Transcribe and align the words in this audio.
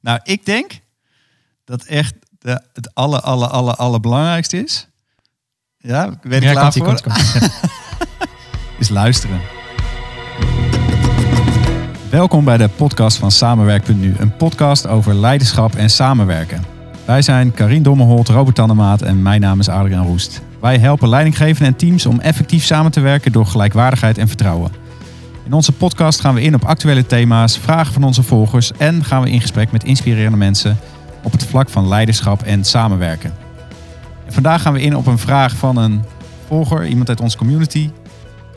Nou, 0.00 0.20
ik 0.22 0.44
denk 0.44 0.80
dat 1.64 1.84
echt 1.84 2.14
de, 2.38 2.62
het 2.72 2.94
aller, 2.94 3.20
aller, 3.20 3.48
aller, 3.48 3.74
allerbelangrijkste 3.74 4.56
is. 4.56 4.88
Ja, 5.76 6.18
weet 6.22 6.42
ik 6.42 6.48
Ja, 6.48 6.52
klaar 6.52 6.72
voor? 6.72 6.84
komt-ie, 6.84 7.12
komt-ie. 7.12 7.50
Is 8.78 8.88
luisteren. 8.88 9.40
Welkom 12.10 12.44
bij 12.44 12.56
de 12.56 12.68
podcast 12.68 13.16
van 13.16 13.30
Samenwerk.nu. 13.30 14.14
Een 14.18 14.36
podcast 14.36 14.86
over 14.86 15.14
leiderschap 15.14 15.74
en 15.74 15.90
samenwerken. 15.90 16.64
Wij 17.04 17.22
zijn 17.22 17.52
Karin 17.52 17.82
Dommerholt, 17.82 18.28
Robert 18.28 18.56
Tannemaat 18.56 19.02
en 19.02 19.22
mijn 19.22 19.40
naam 19.40 19.60
is 19.60 19.68
Adriaan 19.68 20.06
Roest. 20.06 20.40
Wij 20.60 20.78
helpen 20.78 21.08
leidinggevenden 21.08 21.66
en 21.66 21.76
teams 21.76 22.06
om 22.06 22.20
effectief 22.20 22.64
samen 22.64 22.90
te 22.90 23.00
werken 23.00 23.32
door 23.32 23.46
gelijkwaardigheid 23.46 24.18
en 24.18 24.28
vertrouwen. 24.28 24.72
In 25.50 25.56
onze 25.56 25.72
podcast 25.72 26.20
gaan 26.20 26.34
we 26.34 26.42
in 26.42 26.54
op 26.54 26.64
actuele 26.64 27.06
thema's, 27.06 27.58
vragen 27.58 27.92
van 27.92 28.04
onze 28.04 28.22
volgers 28.22 28.72
en 28.72 29.04
gaan 29.04 29.22
we 29.22 29.30
in 29.30 29.40
gesprek 29.40 29.72
met 29.72 29.84
inspirerende 29.84 30.36
mensen 30.36 30.78
op 31.22 31.32
het 31.32 31.46
vlak 31.46 31.68
van 31.68 31.88
leiderschap 31.88 32.42
en 32.42 32.64
samenwerken. 32.64 33.32
En 34.26 34.32
vandaag 34.32 34.62
gaan 34.62 34.72
we 34.72 34.80
in 34.80 34.96
op 34.96 35.06
een 35.06 35.18
vraag 35.18 35.56
van 35.56 35.76
een 35.76 36.04
volger, 36.46 36.86
iemand 36.86 37.08
uit 37.08 37.20
onze 37.20 37.36
community. 37.36 37.90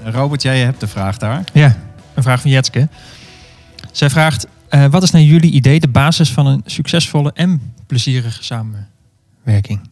Robert, 0.04 0.42
jij 0.42 0.60
hebt 0.60 0.80
de 0.80 0.88
vraag 0.88 1.18
daar. 1.18 1.44
Ja, 1.54 1.78
een 2.14 2.24
vraag 2.24 2.42
van 2.42 2.52
Jetske. 2.52 2.90
Zij 3.92 4.10
vraagt, 4.10 4.48
eh, 4.70 4.86
wat 4.86 5.04
is 5.04 5.12
naar 5.12 5.22
jullie 5.22 5.52
idee 5.52 5.80
de 5.80 5.88
basis 5.88 6.32
van 6.32 6.46
een 6.46 6.62
succesvolle 6.66 7.32
en 7.34 7.74
plezierige 7.88 8.44
samenwerking? 8.44 9.90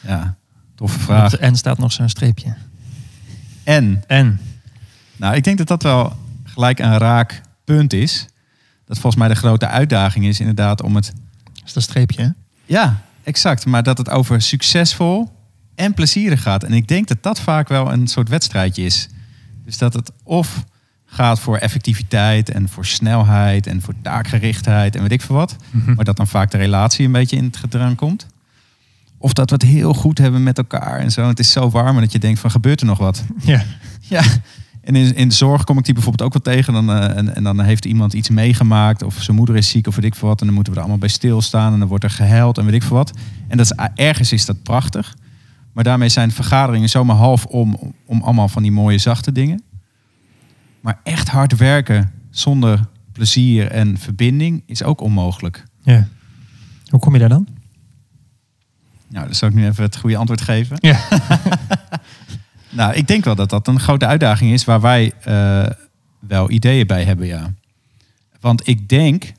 Ja, 0.00 0.36
toffe 0.74 0.98
vraag. 0.98 1.30
de 1.30 1.50
N 1.50 1.54
staat 1.54 1.78
nog 1.78 1.92
zo'n 1.92 2.08
streepje. 2.08 2.54
En, 3.64 4.04
En, 4.06 4.40
nou, 5.16 5.34
ik 5.34 5.44
denk 5.44 5.58
dat 5.58 5.66
dat 5.66 5.82
wel 5.82 6.16
gelijk 6.44 6.78
een 6.78 6.98
raak 6.98 7.40
punt 7.64 7.92
is. 7.92 8.26
Dat 8.84 8.98
volgens 8.98 9.16
mij 9.22 9.28
de 9.28 9.34
grote 9.34 9.66
uitdaging 9.66 10.24
is 10.24 10.40
inderdaad 10.40 10.82
om 10.82 10.94
het... 10.94 11.12
dat 11.54 11.62
is 11.64 11.72
dat 11.72 11.82
streepje 11.82 12.22
hè? 12.22 12.28
Ja, 12.64 13.02
exact. 13.22 13.66
Maar 13.66 13.82
dat 13.82 13.98
het 13.98 14.10
over 14.10 14.42
succesvol 14.42 15.32
en 15.74 15.94
plezierig 15.94 16.42
gaat. 16.42 16.64
En 16.64 16.72
ik 16.72 16.88
denk 16.88 17.08
dat 17.08 17.22
dat 17.22 17.40
vaak 17.40 17.68
wel 17.68 17.92
een 17.92 18.06
soort 18.06 18.28
wedstrijdje 18.28 18.84
is. 18.84 19.08
Dus 19.64 19.78
dat 19.78 19.94
het 19.94 20.12
of 20.22 20.64
gaat 21.06 21.40
voor 21.40 21.56
effectiviteit 21.56 22.50
en 22.50 22.68
voor 22.68 22.86
snelheid 22.86 23.66
en 23.66 23.82
voor 23.82 23.94
taakgerichtheid 24.02 24.96
en 24.96 25.02
weet 25.02 25.12
ik 25.12 25.22
veel 25.22 25.36
wat. 25.36 25.56
Maar 25.96 26.04
dat 26.04 26.16
dan 26.16 26.26
vaak 26.26 26.50
de 26.50 26.56
relatie 26.56 27.06
een 27.06 27.12
beetje 27.12 27.36
in 27.36 27.44
het 27.44 27.56
gedrang 27.56 27.96
komt. 27.96 28.26
Of 29.18 29.32
dat 29.32 29.50
we 29.50 29.56
het 29.56 29.64
heel 29.64 29.94
goed 29.94 30.18
hebben 30.18 30.42
met 30.42 30.58
elkaar 30.58 30.98
en 30.98 31.10
zo. 31.10 31.28
Het 31.28 31.38
is 31.38 31.52
zo 31.52 31.70
warm 31.70 31.94
en 31.94 32.02
dat 32.02 32.12
je 32.12 32.18
denkt 32.18 32.40
van 32.40 32.50
gebeurt 32.50 32.80
er 32.80 32.86
nog 32.86 32.98
wat? 32.98 33.24
Ja. 33.42 33.64
Ja, 34.00 34.22
en 34.86 34.96
in, 34.96 35.14
in 35.14 35.28
de 35.28 35.34
zorg 35.34 35.64
kom 35.64 35.78
ik 35.78 35.84
die 35.84 35.94
bijvoorbeeld 35.94 36.34
ook 36.34 36.44
wel 36.44 36.54
tegen. 36.54 36.72
Dan, 36.72 36.90
eh, 36.90 37.16
en, 37.16 37.34
en 37.34 37.42
dan 37.42 37.60
heeft 37.60 37.84
iemand 37.84 38.12
iets 38.12 38.28
meegemaakt. 38.28 39.02
Of 39.02 39.22
zijn 39.22 39.36
moeder 39.36 39.56
is 39.56 39.68
ziek 39.68 39.86
of 39.86 39.94
weet 39.94 40.04
ik 40.04 40.14
veel 40.14 40.28
wat. 40.28 40.40
En 40.40 40.46
dan 40.46 40.54
moeten 40.54 40.72
we 40.72 40.78
er 40.78 40.84
allemaal 40.84 41.06
bij 41.06 41.14
stilstaan. 41.14 41.72
En 41.72 41.78
dan 41.78 41.88
wordt 41.88 42.04
er 42.04 42.10
gehuild 42.10 42.58
en 42.58 42.64
weet 42.64 42.74
ik 42.74 42.82
veel 42.82 42.96
wat. 42.96 43.18
En 43.48 43.56
dat 43.56 43.66
is, 43.66 43.86
ergens 43.94 44.32
is 44.32 44.46
dat 44.46 44.62
prachtig. 44.62 45.16
Maar 45.72 45.84
daarmee 45.84 46.08
zijn 46.08 46.30
vergaderingen 46.30 46.88
zomaar 46.88 47.16
half 47.16 47.44
om, 47.44 47.94
om 48.06 48.22
allemaal 48.22 48.48
van 48.48 48.62
die 48.62 48.72
mooie 48.72 48.98
zachte 48.98 49.32
dingen. 49.32 49.62
Maar 50.80 51.00
echt 51.02 51.28
hard 51.28 51.56
werken 51.56 52.12
zonder 52.30 52.80
plezier 53.12 53.70
en 53.70 53.98
verbinding 53.98 54.62
is 54.66 54.82
ook 54.82 55.00
onmogelijk. 55.00 55.64
ja. 55.82 56.08
Hoe 56.86 57.00
kom 57.00 57.12
je 57.12 57.18
daar 57.18 57.28
dan? 57.28 57.48
Nou, 59.08 59.24
dan 59.24 59.34
zal 59.34 59.48
ik 59.48 59.54
nu 59.54 59.66
even 59.66 59.82
het 59.82 59.96
goede 59.96 60.16
antwoord 60.16 60.40
geven. 60.40 60.76
Ja. 60.80 60.98
Nou, 62.76 62.94
ik 62.94 63.06
denk 63.06 63.24
wel 63.24 63.34
dat 63.34 63.50
dat 63.50 63.68
een 63.68 63.80
grote 63.80 64.06
uitdaging 64.06 64.52
is 64.52 64.64
waar 64.64 64.80
wij 64.80 65.12
eh, 65.22 65.66
wel 66.18 66.50
ideeën 66.50 66.86
bij 66.86 67.04
hebben, 67.04 67.26
ja. 67.26 67.52
Want 68.40 68.68
ik 68.68 68.88
denk, 68.88 69.32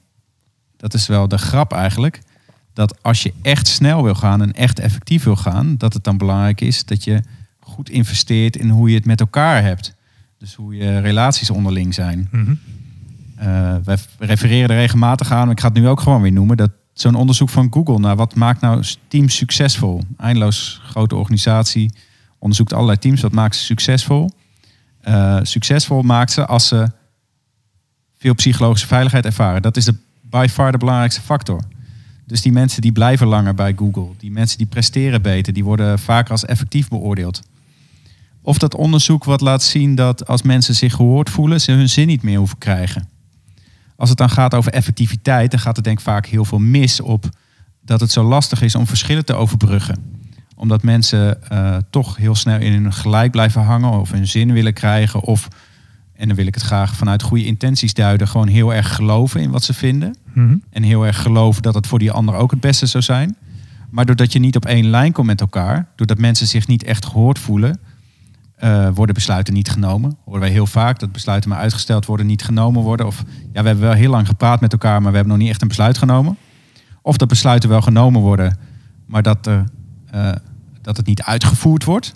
dat 0.78 0.94
is 0.94 1.08
wel 1.08 1.28
de 1.28 1.38
grap 1.38 1.74
eigenlijk, 1.74 2.22
dat 2.74 3.04
als 3.04 3.24
je 3.24 3.34
echt 3.42 3.68
snel 3.68 4.04
wil 4.04 4.16
gaan 4.16 4.42
en 4.42 4.54
echt 4.54 4.80
effectief 4.80 5.24
wil 5.24 5.36
gaan, 5.36 5.76
dat 5.78 5.94
het 5.94 6.04
dan 6.04 6.18
belangrijk 6.18 6.62
is 6.62 6.86
dat 6.86 7.04
je 7.04 7.22
goed 7.60 7.90
investeert 7.90 8.56
in 8.56 8.70
hoe 8.70 8.90
je 8.90 8.96
het 8.96 9.06
met 9.06 9.20
elkaar 9.20 9.64
hebt. 9.64 9.96
Dus 10.38 10.56
hoe 10.56 10.76
je 10.76 11.00
relaties 11.00 11.50
onderling 11.50 11.94
zijn. 11.94 12.28
Mhm. 12.32 12.54
Eh, 13.36 13.76
wij 13.84 13.98
refereren 14.20 14.70
er 14.70 14.76
regelmatig 14.76 15.32
aan, 15.32 15.42
maar 15.42 15.56
ik 15.56 15.60
ga 15.60 15.68
het 15.68 15.78
nu 15.78 15.88
ook 15.88 16.00
gewoon 16.00 16.22
weer 16.22 16.32
noemen. 16.32 16.58
Dat 16.58 16.72
zo'n 16.94 17.16
onderzoek 17.16 17.50
van 17.50 17.68
Google 17.74 18.00
naar 18.00 18.16
wat 18.16 18.36
maakt 18.36 18.62
nou 18.62 18.84
teams 19.08 19.36
succesvol? 19.36 20.02
Eindeloos 20.18 20.82
grote 20.84 21.16
organisatie 21.16 21.92
onderzoekt 22.40 22.74
allerlei 22.74 22.98
teams. 22.98 23.22
Wat 23.22 23.32
maakt 23.32 23.56
ze 23.56 23.64
succesvol? 23.64 24.32
Eh, 25.02 25.40
succesvol 25.42 26.02
maakt 26.02 26.32
ze 26.32 26.46
als 26.46 26.68
ze 26.68 26.92
veel 28.18 28.34
psychologische 28.34 28.88
veiligheid 28.88 29.26
ervaren. 29.26 29.62
Dat 29.62 29.78
is 29.78 29.86
de, 29.86 29.96
by 30.22 30.48
far 30.50 30.72
de 30.72 30.78
belangrijkste 30.78 31.22
factor. 31.22 31.62
Dus 32.26 32.42
die 32.42 32.52
mensen 32.52 32.82
die 32.82 32.92
blijven 32.92 33.28
langer 33.28 33.54
bij 33.54 33.74
Google. 33.76 34.10
Die 34.18 34.32
mensen 34.32 34.58
die 34.58 34.68
presteren 34.68 35.22
beter. 35.22 35.54
Die 35.54 35.64
worden 35.64 36.00
vaker 36.00 36.32
als 36.32 36.46
effectief 36.46 36.88
beoordeeld. 36.88 37.42
Of 38.42 38.58
dat 38.58 38.76
onderzoek 38.76 39.24
wat 39.24 39.42
laat 39.42 39.64
zien 39.64 39.96
dat 39.96 40.28
als 40.28 40.42
mensen 40.42 40.76
zich 40.76 40.94
gehoord 40.94 41.30
voelen, 41.30 41.62
ze 41.62 41.72
hun 41.72 41.90
zin 41.90 42.08
niet 42.08 42.22
meer 42.22 42.38
hoeven 42.38 42.58
krijgen. 42.58 43.10
Als 43.96 44.10
het 44.10 44.18
dan 44.18 44.30
gaat 44.30 44.54
over 44.54 44.72
effectiviteit, 44.72 45.52
dan 45.52 45.60
gaat 45.60 45.76
het 45.76 45.86
denk 45.86 45.98
ik 45.98 46.04
vaak 46.04 46.26
heel 46.26 46.46
veel 46.46 46.60
mis 46.60 47.00
op 47.02 47.30
dat 47.82 48.00
het 48.00 48.12
zo 48.12 48.24
lastig 48.24 48.62
is 48.62 48.76
om 48.76 48.88
verschillen 48.88 49.26
te 49.26 49.34
overbruggen. 49.34 50.17
Omdat 50.58 50.84
mensen 50.84 51.50
eh, 51.50 51.78
toch 51.90 52.18
heel 52.18 52.36
snel 52.36 52.60
in 52.60 52.72
hun 52.74 52.94
gelijk 52.94 53.32
blijven 53.32 53.62
hangen 53.62 53.92
of 53.92 54.12
hun 54.12 54.28
zin 54.28 54.54
willen 54.54 54.74
krijgen. 54.74 55.22
Of, 55.22 55.48
en 56.14 56.28
dan 56.28 56.38
wil 56.38 56.48
ik 56.48 56.54
het 56.54 56.64
graag 56.64 56.96
vanuit 56.96 57.22
goede 57.22 57.46
intenties 57.46 57.94
duiden, 57.94 58.28
gewoon 58.28 58.48
heel 58.48 58.74
erg 58.74 58.96
geloven 58.96 59.42
in 59.42 59.52
wat 59.52 59.64
ze 59.64 59.74
vinden. 59.74 60.16
Mhm. 60.34 60.56
En 60.70 60.84
heel 60.84 61.06
erg 61.06 61.22
geloven 61.22 61.62
dat 61.62 61.74
het 61.74 61.88
voor 61.88 62.00
die 62.00 62.12
ander 62.12 62.36
ook 62.36 62.52
het 62.52 62.60
beste 62.60 62.86
zou 62.86 63.04
zijn. 63.04 63.36
Maar 63.90 64.06
doordat 64.06 64.34
je 64.34 64.40
niet 64.40 64.56
op 64.56 64.66
één 64.66 64.90
lijn 64.90 65.12
komt 65.12 65.28
met 65.28 65.42
elkaar, 65.42 65.88
doordat 65.96 66.18
mensen 66.18 66.48
zich 66.48 66.68
niet 66.68 66.84
echt 66.84 67.06
gehoord 67.06 67.40
voelen, 67.40 67.80
eh, 68.56 68.90
worden 68.94 69.16
besluiten 69.16 69.54
niet 69.54 69.70
genomen. 69.70 70.18
Horen 70.26 70.40
wij 70.40 70.50
heel 70.50 70.66
vaak 70.66 71.00
dat 71.00 71.12
besluiten 71.12 71.50
maar 71.50 71.60
uitgesteld 71.60 72.06
worden, 72.06 72.26
niet 72.26 72.44
genomen 72.44 72.82
worden. 72.82 73.06
Of 73.06 73.24
ja, 73.54 73.62
we 73.62 73.68
hebben 73.68 73.86
wel 73.86 73.94
heel 73.94 74.10
lang 74.10 74.28
gepraat 74.28 74.62
met 74.62 74.72
elkaar, 74.72 75.02
maar 75.02 75.12
we 75.12 75.18
hebben 75.18 75.34
nog 75.34 75.44
niet 75.44 75.52
echt 75.52 75.62
een 75.62 75.68
besluit 75.68 75.98
genomen. 75.98 76.38
Of 77.02 77.18
dat 77.18 77.28
besluiten 77.28 77.70
wel 77.70 77.82
genomen 77.82 78.22
worden, 78.22 78.58
maar 79.06 79.24
dat, 79.24 79.48
er, 79.48 79.64
eh, 80.12 80.32
dat 80.82 80.98
het 80.98 81.06
niet 81.06 81.22
uitgevoerd 81.22 81.84
wordt. 81.84 82.16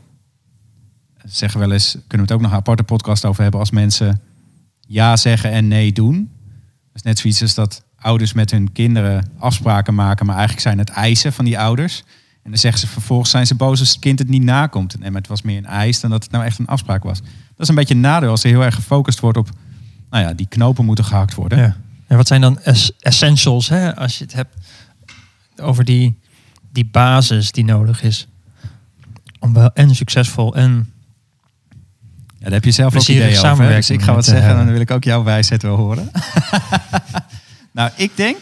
Zeggen 1.26 1.60
wel 1.60 1.72
eens, 1.72 1.92
kunnen 1.92 2.08
we 2.10 2.22
het 2.22 2.32
ook 2.32 2.42
nog 2.42 2.52
een 2.52 2.58
aparte 2.58 2.84
podcast 2.84 3.26
over 3.26 3.42
hebben 3.42 3.60
als 3.60 3.72
mensen 3.72 4.22
ja 4.80 5.16
zeggen 5.18 5.52
en 5.52 5.68
nee 5.68 5.92
doen. 5.92 6.30
Dat 6.86 6.96
is 6.96 7.02
net 7.02 7.20
zoiets 7.20 7.42
als 7.42 7.54
dat 7.54 7.84
ouders 7.96 8.34
met 8.34 8.52
hun 8.52 8.72
kinderen 8.72 9.32
afspraken 9.38 9.94
maken, 9.96 10.26
maar 10.26 10.36
eigenlijk 10.36 10.66
zijn 10.66 10.78
het 10.78 10.90
eisen 10.90 11.34
van 11.34 11.46
die 11.46 11.60
ouders. 11.60 12.04
En 12.44 12.50
dan 12.50 12.60
zeggen 12.60 12.80
ze 12.82 12.88
vervolgens 12.88 13.30
zijn 13.30 13.48
ze 13.48 13.56
boos 13.56 13.80
als 13.80 13.90
het 13.90 14.00
kind 14.00 14.20
het 14.20 14.28
niet 14.28 14.44
nakomt. 14.44 15.00
Maar 15.00 15.12
het 15.12 15.28
was 15.28 15.42
meer 15.42 15.58
een 15.58 15.66
eis 15.66 16.00
dan 16.00 16.10
dat 16.10 16.24
het 16.24 16.32
nou 16.32 16.44
echt 16.46 16.60
een 16.60 16.68
afspraak 16.68 17.04
was. 17.04 17.20
Dat 17.22 17.30
is 17.58 17.68
een 17.68 17.76
beetje 17.76 17.94
een 17.94 18.00
nadeel 18.00 18.30
als 18.30 18.44
er 18.44 18.50
heel 18.50 18.64
erg 18.64 18.76
gefocust 18.76 19.20
wordt 19.20 19.38
op, 19.38 19.50
nou 20.10 20.24
ja, 20.24 20.34
die 20.34 20.48
knopen 20.48 20.86
moeten 20.86 21.06
gehakt 21.06 21.36
worden. 21.36 21.58
Ja. 21.58 21.76
En 22.08 22.18
wat 22.18 22.28
zijn 22.28 22.42
dan 22.42 22.60
es- 22.60 22.92
essentials, 23.00 23.70
hè, 23.70 23.96
als 23.96 24.18
je 24.18 24.24
het 24.24 24.34
hebt 24.34 24.56
over 25.56 25.86
die, 25.86 26.20
die 26.72 26.86
basis 26.86 27.52
die 27.52 27.66
nodig 27.66 28.04
is 28.04 28.28
om 29.40 29.54
wel 29.54 29.74
en 29.74 29.96
succesvol 29.96 30.56
en 30.56 30.94
Ja, 32.38 32.44
daar 32.48 32.52
heb 32.52 32.64
je 32.64 32.72
zelf 32.72 32.96
ook 32.96 33.02
ideeën 33.08 33.46
over. 33.46 33.68
Dus 33.68 33.90
ik 33.90 34.02
ga 34.02 34.14
wat 34.14 34.26
zeggen 34.26 34.50
en 34.50 34.58
eh, 34.58 34.64
dan 34.64 34.72
wil 34.72 34.82
ik 34.82 34.92
ook 34.92 35.04
jouw 35.04 35.24
wijsheid 35.24 35.62
wel 35.62 35.76
horen. 35.76 36.12
nou, 37.72 37.92
ik 37.96 38.12
denk 38.16 38.42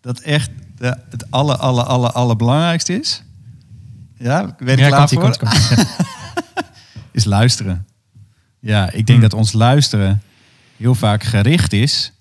dat 0.00 0.20
echt 0.20 0.50
de, 0.76 0.98
het 1.10 1.30
aller, 1.30 1.56
aller, 1.56 1.84
aller, 1.84 2.10
allerbelangrijkste 2.10 2.92
is. 2.98 3.22
Ja, 4.18 4.54
weet 4.58 4.78
ik 4.78 4.84
ja, 4.84 4.88
klaar 4.88 5.08
voor? 5.08 5.20
komt, 5.22 5.38
komt. 5.38 5.68
Ja. 5.76 5.84
is 7.12 7.24
luisteren. 7.24 7.86
Ja, 8.60 8.86
ik 8.86 9.06
denk 9.06 9.08
Hmm. 9.08 9.20
dat 9.20 9.34
ons 9.34 9.52
luisteren 9.52 10.22
heel 10.76 10.94
vaak 10.94 11.24
gericht 11.24 11.72
is 11.72 12.12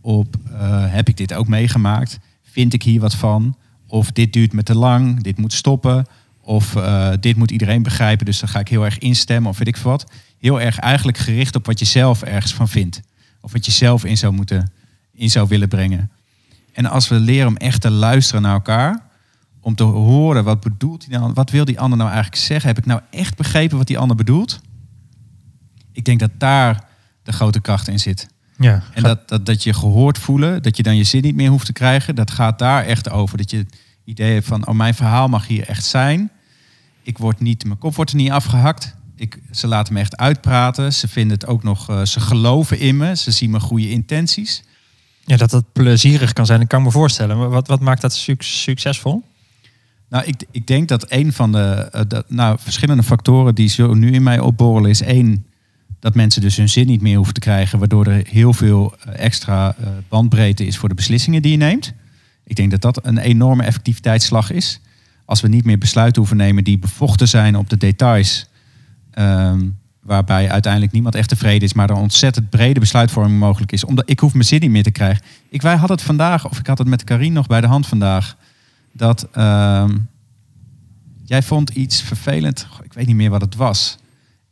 op 0.00 0.36
eh, 0.52 0.92
heb 0.92 1.08
ik 1.08 1.16
dit 1.16 1.34
ook 1.34 1.48
meegemaakt? 1.48 2.18
Vind 2.42 2.72
ik 2.72 2.82
hier 2.82 3.00
wat 3.00 3.14
van? 3.14 3.56
Of 3.92 4.12
dit 4.12 4.32
duurt 4.32 4.52
me 4.52 4.62
te 4.62 4.74
lang, 4.74 5.22
dit 5.22 5.38
moet 5.38 5.52
stoppen. 5.52 6.06
Of 6.40 6.76
eh, 6.76 7.12
dit 7.20 7.36
moet 7.36 7.50
iedereen 7.50 7.82
begrijpen, 7.82 8.26
dus 8.26 8.40
dan 8.40 8.48
ga 8.48 8.58
ik 8.58 8.68
heel 8.68 8.84
erg 8.84 8.98
instemmen 8.98 9.50
of 9.50 9.58
weet 9.58 9.68
ik 9.68 9.76
wat. 9.76 10.12
Heel 10.38 10.60
erg 10.60 10.78
eigenlijk 10.78 11.18
gericht 11.18 11.54
op 11.54 11.66
wat 11.66 11.78
je 11.78 11.84
zelf 11.84 12.22
ergens 12.22 12.54
van 12.54 12.68
vindt. 12.68 13.00
Of 13.40 13.52
wat 13.52 13.64
je 13.64 13.72
zelf 13.72 14.04
in 14.04 14.16
zou 14.16 14.32
moeten, 14.32 14.72
in 15.12 15.30
zou 15.30 15.48
willen 15.48 15.68
brengen. 15.68 16.10
En 16.72 16.86
als 16.86 17.08
we 17.08 17.14
leren 17.14 17.48
om 17.48 17.56
echt 17.56 17.80
te 17.80 17.90
luisteren 17.90 18.42
naar 18.42 18.52
elkaar, 18.52 19.06
om 19.60 19.74
te 19.74 19.82
horen 19.82 20.44
wat 20.44 20.60
bedoelt 20.60 21.00
die 21.00 21.18
nou, 21.18 21.32
wat 21.32 21.50
wil 21.50 21.64
die 21.64 21.80
ander 21.80 21.98
nou 21.98 22.10
eigenlijk 22.10 22.42
zeggen? 22.42 22.68
Heb 22.68 22.78
ik 22.78 22.86
nou 22.86 23.00
echt 23.10 23.36
begrepen 23.36 23.78
wat 23.78 23.86
die 23.86 23.98
ander 23.98 24.16
bedoelt? 24.16 24.60
Ik 25.92 26.04
denk 26.04 26.20
dat 26.20 26.30
daar 26.38 26.88
de 27.22 27.32
grote 27.32 27.60
kracht 27.60 27.88
in 27.88 28.00
zit. 28.00 28.28
Ja, 28.62 28.82
En 28.92 29.02
dat, 29.02 29.28
dat, 29.28 29.46
dat 29.46 29.62
je 29.62 29.72
gehoord 29.72 30.18
voelen, 30.18 30.62
dat 30.62 30.76
je 30.76 30.82
dan 30.82 30.96
je 30.96 31.04
zin 31.04 31.22
niet 31.22 31.34
meer 31.34 31.50
hoeft 31.50 31.66
te 31.66 31.72
krijgen, 31.72 32.14
dat 32.14 32.30
gaat 32.30 32.58
daar 32.58 32.84
echt 32.84 33.10
over. 33.10 33.36
Dat 33.38 33.50
je 33.50 33.56
het 33.56 33.76
idee 34.04 34.32
hebt 34.32 34.46
van, 34.46 34.66
oh 34.66 34.74
mijn 34.74 34.94
verhaal 34.94 35.28
mag 35.28 35.46
hier 35.46 35.68
echt 35.68 35.84
zijn. 35.84 36.30
Ik 37.02 37.18
word 37.18 37.40
niet, 37.40 37.64
mijn 37.64 37.78
kop 37.78 37.94
wordt 37.94 38.10
er 38.10 38.16
niet 38.16 38.30
afgehakt. 38.30 38.94
Ik, 39.16 39.38
ze 39.50 39.66
laten 39.66 39.94
me 39.94 40.00
echt 40.00 40.16
uitpraten. 40.16 40.92
Ze 40.92 41.08
vinden 41.08 41.38
het 41.38 41.46
ook 41.46 41.62
nog, 41.62 41.88
eh, 41.88 42.04
ze 42.04 42.20
geloven 42.20 42.78
in 42.78 42.96
me. 42.96 43.16
Ze 43.16 43.30
zien 43.30 43.50
mijn 43.50 43.62
goede 43.62 43.90
intenties. 43.90 44.62
Ja, 45.24 45.36
dat 45.36 45.50
het 45.50 45.72
plezierig 45.72 46.32
kan 46.32 46.46
zijn, 46.46 46.58
dat 46.58 46.68
kan 46.68 46.78
ik 46.78 46.84
me 46.84 46.92
voorstellen. 46.92 47.38
Maar 47.38 47.48
wat, 47.48 47.68
wat 47.68 47.80
maakt 47.80 48.00
dat 48.00 48.14
suc- 48.14 48.62
succesvol? 48.62 49.22
Nou, 50.08 50.24
ik, 50.24 50.44
ik 50.50 50.66
denk 50.66 50.88
dat 50.88 51.04
een 51.12 51.32
van 51.32 51.52
de, 51.52 51.88
eh, 51.92 52.00
de- 52.08 52.24
nou, 52.28 52.58
verschillende 52.60 53.02
factoren 53.02 53.54
die 53.54 53.68
zo 53.68 53.94
nu 53.94 54.12
in 54.12 54.22
mij 54.22 54.38
opborrelen 54.38 54.90
is 54.90 55.00
één, 55.02 55.46
dat 56.02 56.14
mensen 56.14 56.40
dus 56.40 56.56
hun 56.56 56.68
zin 56.68 56.86
niet 56.86 57.00
meer 57.00 57.16
hoeven 57.16 57.34
te 57.34 57.40
krijgen, 57.40 57.78
waardoor 57.78 58.06
er 58.06 58.26
heel 58.28 58.52
veel 58.52 58.94
eh, 58.98 59.24
extra 59.24 59.74
eh, 59.78 59.86
bandbreedte 60.08 60.66
is 60.66 60.76
voor 60.76 60.88
de 60.88 60.94
beslissingen 60.94 61.42
die 61.42 61.50
je 61.50 61.56
neemt. 61.56 61.92
Ik 62.44 62.56
denk 62.56 62.70
dat 62.70 62.80
dat 62.80 63.06
een 63.06 63.18
enorme 63.18 63.62
effectiviteitsslag 63.62 64.50
is. 64.50 64.80
Als 65.24 65.40
we 65.40 65.48
niet 65.48 65.64
meer 65.64 65.78
besluiten 65.78 66.20
hoeven 66.20 66.36
nemen 66.36 66.64
die 66.64 66.78
bevochten 66.78 67.28
zijn 67.28 67.56
op 67.56 67.70
de 67.70 67.76
details, 67.76 68.46
ehm, 69.10 69.68
waarbij 70.00 70.50
uiteindelijk 70.50 70.92
niemand 70.92 71.14
echt 71.14 71.28
tevreden 71.28 71.62
is, 71.62 71.72
maar 71.72 71.90
er 71.90 71.96
ontzettend 71.96 72.50
brede 72.50 72.80
besluitvorming 72.80 73.38
mogelijk 73.38 73.72
is. 73.72 73.84
Omdat 73.84 74.10
ik 74.10 74.20
hoef 74.20 74.32
mijn 74.32 74.44
zin 74.44 74.60
niet 74.60 74.70
meer 74.70 74.82
te 74.82 74.90
krijgen. 74.90 75.24
Ik, 75.48 75.62
wij 75.62 75.76
hadden 75.76 75.96
het 75.96 76.06
vandaag, 76.06 76.48
of 76.48 76.58
ik 76.58 76.66
had 76.66 76.78
het 76.78 76.88
met 76.88 77.04
Karin 77.04 77.32
nog 77.32 77.46
bij 77.46 77.60
de 77.60 77.66
hand 77.66 77.86
vandaag, 77.86 78.36
dat 78.92 79.28
ehm, 79.32 79.96
jij 81.24 81.42
vond 81.42 81.70
iets 81.70 82.00
vervelend. 82.00 82.66
Ik 82.82 82.92
weet 82.92 83.06
niet 83.06 83.16
meer 83.16 83.30
wat 83.30 83.40
het 83.40 83.54
was. 83.54 84.00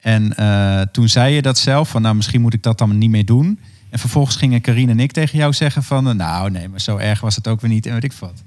En 0.00 0.36
eh, 0.36 0.80
toen 0.80 1.08
zei 1.08 1.34
je 1.34 1.42
dat 1.42 1.58
zelf, 1.58 1.88
van 1.88 2.02
nou 2.02 2.14
misschien 2.14 2.40
moet 2.40 2.54
ik 2.54 2.62
dat 2.62 2.78
dan 2.78 2.98
niet 2.98 3.10
meer 3.10 3.24
doen. 3.24 3.58
En 3.90 3.98
vervolgens 3.98 4.36
gingen 4.36 4.60
Karine 4.60 4.90
en 4.90 5.00
ik 5.00 5.12
tegen 5.12 5.38
jou 5.38 5.52
zeggen 5.52 5.82
van 5.82 6.08
eh, 6.08 6.14
nou 6.14 6.50
nee, 6.50 6.68
maar 6.68 6.80
zo 6.80 6.96
erg 6.96 7.20
was 7.20 7.36
het 7.36 7.48
ook 7.48 7.60
weer 7.60 7.70
niet 7.70 7.86
en 7.86 7.92
weet 7.92 8.04
ik 8.04 8.12
wat. 8.12 8.42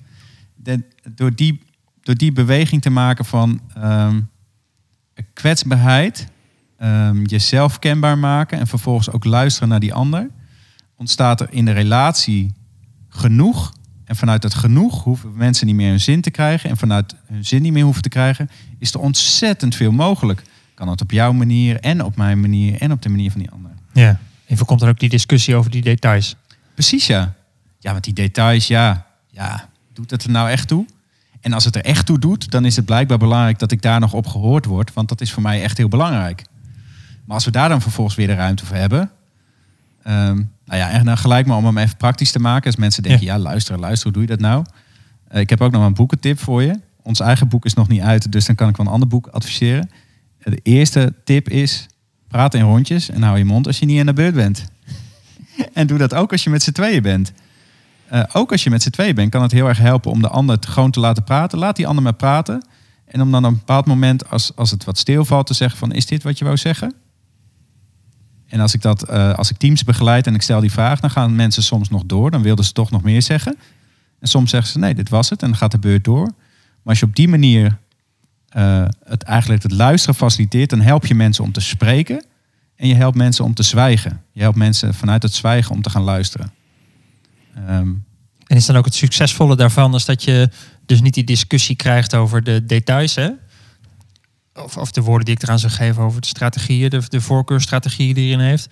Door, 1.15 1.35
die, 1.35 1.61
door 2.01 2.15
die 2.15 2.31
beweging 2.31 2.81
te 2.81 2.89
maken 2.89 3.25
van 3.25 3.61
ehm, 3.75 4.19
kwetsbaarheid, 5.33 6.27
ehm, 6.77 7.23
jezelf 7.23 7.79
kenbaar 7.79 8.17
maken 8.17 8.59
en 8.59 8.67
vervolgens 8.67 9.11
ook 9.11 9.25
luisteren 9.25 9.69
naar 9.69 9.79
die 9.79 9.93
ander, 9.93 10.29
ontstaat 10.95 11.41
er 11.41 11.47
in 11.51 11.65
de 11.65 11.71
relatie 11.71 12.53
genoeg. 13.09 13.73
En 14.05 14.15
vanuit 14.15 14.41
dat 14.41 14.53
genoeg 14.53 15.03
hoeven 15.03 15.33
mensen 15.35 15.65
niet 15.65 15.75
meer 15.75 15.89
hun 15.89 15.99
zin 15.99 16.21
te 16.21 16.31
krijgen. 16.31 16.69
En 16.69 16.77
vanuit 16.77 17.15
hun 17.25 17.45
zin 17.45 17.61
niet 17.61 17.73
meer 17.73 17.83
hoeven 17.83 18.01
te 18.01 18.09
krijgen, 18.09 18.49
is 18.79 18.93
er 18.93 18.99
ontzettend 18.99 19.75
veel 19.75 19.91
mogelijk. 19.91 20.43
Kan 20.73 20.89
het 20.89 21.01
op 21.01 21.11
jouw 21.11 21.31
manier 21.31 21.79
en 21.79 22.03
op 22.03 22.15
mijn 22.15 22.39
manier 22.39 22.81
en 22.81 22.91
op 22.91 23.01
de 23.01 23.09
manier 23.09 23.31
van 23.31 23.39
die 23.41 23.51
ander. 23.51 23.71
Ja. 23.93 24.19
En 24.45 24.57
voorkomt 24.57 24.79
dan 24.79 24.89
ook 24.89 24.99
die 24.99 25.09
discussie 25.09 25.55
over 25.55 25.71
die 25.71 25.81
details. 25.81 26.35
Precies 26.73 27.07
ja. 27.07 27.33
Ja, 27.79 27.91
want 27.91 28.03
die 28.03 28.13
details, 28.13 28.67
ja, 28.67 29.05
ja, 29.29 29.69
doet 29.93 30.11
het 30.11 30.23
er 30.23 30.29
nou 30.31 30.49
echt 30.49 30.67
toe? 30.67 30.85
En 31.41 31.53
als 31.53 31.65
het 31.65 31.75
er 31.75 31.83
echt 31.83 32.05
toe 32.05 32.19
doet, 32.19 32.51
dan 32.51 32.65
is 32.65 32.75
het 32.75 32.85
blijkbaar 32.85 33.17
belangrijk 33.17 33.59
dat 33.59 33.71
ik 33.71 33.81
daar 33.81 33.99
nog 33.99 34.13
op 34.13 34.27
gehoord 34.27 34.65
word. 34.65 34.93
Want 34.93 35.09
dat 35.09 35.21
is 35.21 35.31
voor 35.31 35.41
mij 35.41 35.63
echt 35.63 35.77
heel 35.77 35.87
belangrijk. 35.87 36.43
Maar 37.25 37.35
als 37.35 37.45
we 37.45 37.51
daar 37.51 37.69
dan 37.69 37.81
vervolgens 37.81 38.15
weer 38.15 38.27
de 38.27 38.33
ruimte 38.33 38.65
voor 38.65 38.75
hebben. 38.75 39.11
ehm, 40.03 40.35
nou 40.65 40.79
ja, 40.79 40.89
en 40.89 41.05
dan 41.05 41.17
gelijk 41.17 41.45
maar 41.45 41.57
om 41.57 41.65
hem 41.65 41.77
even 41.77 41.97
praktisch 41.97 42.31
te 42.31 42.39
maken. 42.39 42.65
Als 42.65 42.75
mensen 42.75 43.03
denken, 43.03 43.25
ja, 43.25 43.37
luisteren, 43.37 43.79
luisteren, 43.79 44.13
hoe 44.13 44.21
doe 44.25 44.31
je 44.31 44.37
dat 44.37 44.49
nou? 44.49 44.65
Eh, 45.27 45.41
ik 45.41 45.49
heb 45.49 45.61
ook 45.61 45.71
nog 45.71 45.85
een 45.85 45.93
boekentip 45.93 46.39
voor 46.39 46.63
je. 46.63 46.79
Ons 47.01 47.19
eigen 47.19 47.47
boek 47.47 47.65
is 47.65 47.73
nog 47.73 47.87
niet 47.87 48.01
uit, 48.01 48.31
dus 48.31 48.45
dan 48.45 48.55
kan 48.55 48.69
ik 48.69 48.77
wel 48.77 48.85
een 48.85 48.91
ander 48.91 49.07
boek 49.07 49.27
adviseren. 49.27 49.89
De 50.43 50.59
eerste 50.63 51.13
tip 51.23 51.49
is, 51.49 51.85
praat 52.27 52.53
in 52.53 52.61
rondjes 52.61 53.09
en 53.09 53.21
hou 53.21 53.37
je 53.37 53.45
mond 53.45 53.67
als 53.67 53.79
je 53.79 53.85
niet 53.85 53.99
aan 53.99 54.05
de 54.05 54.13
beurt 54.13 54.33
bent. 54.33 54.65
en 55.73 55.87
doe 55.87 55.97
dat 55.97 56.13
ook 56.13 56.31
als 56.31 56.43
je 56.43 56.49
met 56.49 56.63
z'n 56.63 56.71
tweeën 56.71 57.01
bent. 57.01 57.33
Eh, 58.07 58.23
ook 58.33 58.51
als 58.51 58.63
je 58.63 58.69
met 58.69 58.81
z'n 58.81 58.89
tweeën 58.89 59.15
bent, 59.15 59.31
kan 59.31 59.41
het 59.41 59.51
heel 59.51 59.67
erg 59.67 59.77
helpen 59.77 60.11
om 60.11 60.21
de 60.21 60.27
ander 60.27 60.57
gewoon 60.67 60.91
te 60.91 60.99
laten 60.99 61.23
praten. 61.23 61.59
Laat 61.59 61.75
die 61.75 61.87
ander 61.87 62.03
maar 62.03 62.13
praten. 62.13 62.65
En 63.05 63.21
om 63.21 63.31
dan 63.31 63.45
op 63.45 63.51
een 63.51 63.57
bepaald 63.57 63.85
moment, 63.85 64.29
als, 64.29 64.55
als 64.55 64.71
het 64.71 64.83
wat 64.83 64.97
stilvalt, 64.97 65.47
te 65.47 65.53
zeggen 65.53 65.77
van... 65.77 65.91
is 65.91 66.05
dit 66.05 66.23
wat 66.23 66.37
je 66.37 66.45
wou 66.45 66.57
zeggen? 66.57 66.93
En 68.47 68.59
als 68.59 68.73
ik, 68.73 68.81
dat, 68.81 69.03
eh, 69.03 69.33
als 69.33 69.49
ik 69.49 69.57
teams 69.57 69.83
begeleid 69.83 70.27
en 70.27 70.35
ik 70.35 70.41
stel 70.41 70.59
die 70.59 70.71
vraag... 70.71 70.99
dan 70.99 71.09
gaan 71.09 71.35
mensen 71.35 71.63
soms 71.63 71.89
nog 71.89 72.03
door. 72.05 72.31
Dan 72.31 72.41
wilden 72.41 72.65
ze 72.65 72.71
toch 72.71 72.91
nog 72.91 73.03
meer 73.03 73.21
zeggen. 73.21 73.57
En 74.19 74.27
soms 74.27 74.49
zeggen 74.49 74.71
ze, 74.71 74.79
nee, 74.79 74.93
dit 74.93 75.09
was 75.09 75.29
het. 75.29 75.41
En 75.41 75.47
dan 75.47 75.57
gaat 75.57 75.71
de 75.71 75.79
beurt 75.79 76.03
door. 76.03 76.25
Maar 76.25 76.93
als 76.93 76.99
je 76.99 77.05
op 77.05 77.15
die 77.15 77.27
manier 77.27 77.77
eh, 78.53 78.85
het, 79.03 79.23
eigenlijk 79.23 79.63
het 79.63 79.71
luisteren 79.71 80.15
faciliteert... 80.15 80.69
dan 80.69 80.81
help 80.81 81.05
je 81.05 81.15
mensen 81.15 81.43
om 81.43 81.51
te 81.51 81.61
spreken... 81.61 82.25
en 82.75 82.87
je 82.87 82.95
helpt 82.95 83.17
mensen 83.17 83.45
om 83.45 83.53
te 83.53 83.63
zwijgen. 83.63 84.21
Je 84.31 84.41
helpt 84.41 84.57
mensen 84.57 84.93
vanuit 84.93 85.23
het 85.23 85.33
zwijgen 85.33 85.71
om 85.71 85.81
te 85.81 85.89
gaan 85.89 86.01
luisteren. 86.01 86.51
Ehm, 87.55 87.91
En 88.47 88.55
is 88.57 88.65
dan 88.65 88.75
ook 88.75 88.85
het 88.85 88.95
succesvolle 88.95 89.55
daarvan 89.55 89.95
is 89.95 90.05
dat 90.05 90.23
je 90.23 90.49
dus 90.85 91.01
niet 91.01 91.13
die 91.13 91.23
discussie 91.23 91.75
krijgt 91.75 92.15
over 92.15 92.43
de 92.43 92.65
details, 92.65 93.15
hè? 93.15 93.29
Of, 94.53 94.77
of 94.77 94.91
de 94.91 95.01
woorden 95.01 95.25
die 95.25 95.35
ik 95.35 95.43
eraan 95.43 95.59
zou 95.59 95.71
geven 95.71 96.03
over 96.03 96.21
de 96.21 96.27
strategieën, 96.27 96.89
de, 96.89 97.01
de 97.09 97.21
die 97.95 98.15
erin 98.15 98.39
heeft. 98.39 98.69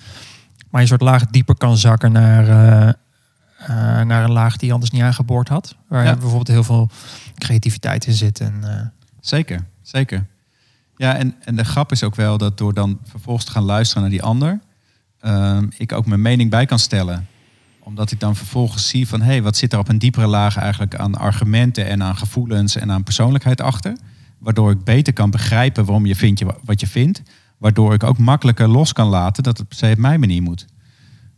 Maar 0.69 0.81
je 0.81 0.87
soort 0.87 1.01
laag 1.01 1.25
dieper 1.25 1.55
kan 1.55 1.77
zakken 1.77 2.11
naar, 2.11 2.47
eh, 2.47 2.87
eh, 3.57 4.05
naar 4.05 4.23
een 4.23 4.31
laag 4.31 4.57
die 4.57 4.67
je 4.67 4.73
anders 4.73 4.91
niet 4.91 5.01
aangeboord 5.01 5.47
had. 5.47 5.75
Waar 5.87 6.05
Ja. 6.05 6.11
bijvoorbeeld 6.13 6.47
heel 6.47 6.63
veel 6.63 6.89
creativiteit 7.37 8.05
in 8.05 8.13
zit. 8.13 8.39
En, 8.39 8.93
Zeker, 9.21 9.65
zeker. 9.81 10.25
Ja, 10.95 11.15
en, 11.15 11.35
en 11.39 11.55
de 11.55 11.63
grap 11.65 11.91
is 11.91 12.03
ook 12.03 12.15
wel 12.15 12.37
dat 12.37 12.57
door 12.57 12.73
dan 12.73 12.99
vervolgens 13.03 13.45
te 13.45 13.51
gaan 13.51 13.63
luisteren 13.63 14.01
naar 14.01 14.11
die 14.11 14.23
ander, 14.23 14.59
ehm, 15.19 15.67
ik 15.77 15.91
ook 15.91 16.05
mijn 16.05 16.21
mening 16.21 16.49
bij 16.49 16.65
kan 16.65 16.79
stellen. 16.79 17.27
Omdat 17.79 18.11
ik 18.11 18.19
dan 18.19 18.35
vervolgens 18.35 18.87
zie 18.87 19.07
van, 19.07 19.21
hé, 19.21 19.25
hey, 19.27 19.41
wat 19.41 19.57
zit 19.57 19.73
er 19.73 19.79
op 19.79 19.89
een 19.89 19.97
diepere 19.99 20.27
laag 20.27 20.57
eigenlijk 20.57 20.95
aan 20.95 21.15
argumenten 21.15 21.85
en 21.85 22.03
aan 22.03 22.17
gevoelens 22.17 22.75
en 22.75 22.91
aan 22.91 23.03
persoonlijkheid 23.03 23.61
achter. 23.61 23.97
Waardoor 24.37 24.71
ik 24.71 24.83
beter 24.83 25.13
kan 25.13 25.29
begrijpen 25.29 25.85
waarom 25.85 26.05
je 26.05 26.15
vindt 26.15 26.39
je- 26.39 26.55
wat 26.63 26.79
je 26.79 26.87
vindt. 26.87 27.21
Waardoor 27.57 27.93
ik 27.93 28.03
ook 28.03 28.17
makkelijker 28.17 28.67
los 28.67 28.93
kan 28.93 29.07
laten 29.07 29.43
dat 29.43 29.57
het 29.57 29.67
per 29.67 29.77
se 29.77 29.91
op 29.91 29.97
mijn 29.97 30.19
manier 30.19 30.41
moet. 30.41 30.65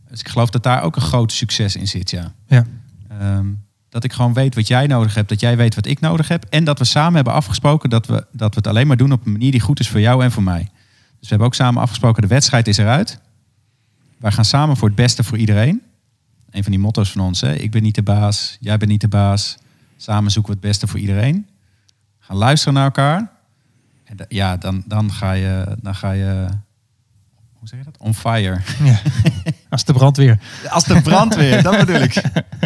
Dus 0.09 0.19
ik 0.19 0.27
geloof 0.27 0.49
dat 0.49 0.63
daar 0.63 0.83
ook 0.83 0.95
een 0.95 1.01
groot 1.01 1.31
succes 1.31 1.75
in 1.75 1.87
zit, 1.87 2.09
ja. 2.09 2.33
ja. 2.47 2.65
Ehm, 3.19 3.47
dat 3.93 4.03
ik 4.03 4.13
gewoon 4.13 4.33
weet 4.33 4.55
wat 4.55 4.67
jij 4.67 4.87
nodig 4.87 5.15
hebt, 5.15 5.29
dat 5.29 5.39
jij 5.39 5.57
weet 5.57 5.75
wat 5.75 5.85
ik 5.85 5.99
nodig 5.99 6.27
heb. 6.27 6.45
En 6.49 6.63
dat 6.63 6.79
we 6.79 6.85
samen 6.85 7.15
hebben 7.15 7.33
afgesproken 7.33 7.89
dat 7.89 8.07
we, 8.07 8.25
dat 8.31 8.49
we 8.49 8.55
het 8.55 8.67
alleen 8.67 8.87
maar 8.87 8.97
doen 8.97 9.11
op 9.11 9.25
een 9.25 9.31
manier 9.31 9.51
die 9.51 9.59
goed 9.59 9.79
is 9.79 9.89
voor 9.89 9.99
jou 9.99 10.23
en 10.23 10.31
voor 10.31 10.43
mij. 10.43 10.61
Dus 10.61 11.19
we 11.19 11.27
hebben 11.27 11.47
ook 11.47 11.53
samen 11.53 11.81
afgesproken, 11.81 12.21
de 12.21 12.27
wedstrijd 12.27 12.67
is 12.67 12.77
eruit. 12.77 13.19
Wij 14.17 14.31
gaan 14.31 14.45
samen 14.45 14.77
voor 14.77 14.87
het 14.87 14.97
beste 14.97 15.23
voor 15.23 15.37
iedereen. 15.37 15.81
Een 16.49 16.63
van 16.63 16.71
die 16.71 16.81
motto's 16.81 17.11
van 17.11 17.21
ons, 17.21 17.41
hè? 17.41 17.53
ik 17.53 17.71
ben 17.71 17.83
niet 17.83 17.95
de 17.95 18.03
baas, 18.03 18.57
jij 18.59 18.77
bent 18.77 18.91
niet 18.91 19.01
de 19.01 19.07
baas. 19.07 19.57
Samen 19.97 20.31
zoeken 20.31 20.51
we 20.51 20.57
het 20.59 20.67
beste 20.67 20.87
voor 20.87 20.99
iedereen. 20.99 21.47
Gaan 22.19 22.37
luisteren 22.37 22.73
naar 22.73 22.83
elkaar. 22.83 23.31
En 24.03 24.17
ja, 24.27 24.57
dan, 24.57 24.83
dan, 24.85 25.11
ga 25.11 25.31
je, 25.31 25.77
dan 25.81 25.95
ga 25.95 26.11
je, 26.11 26.45
hoe 27.53 27.67
zeg 27.67 27.79
je 27.79 27.85
dat? 27.85 27.97
On 27.97 28.13
fire. 28.13 28.59
ja. 28.83 28.99
Als 29.73 29.83
de 29.83 29.93
brandweer. 29.93 30.39
Als 30.69 30.83
de 30.83 31.01
brandweer, 31.01 31.63
dat 31.63 31.77
bedoel 31.77 32.01
ik. 32.01 32.21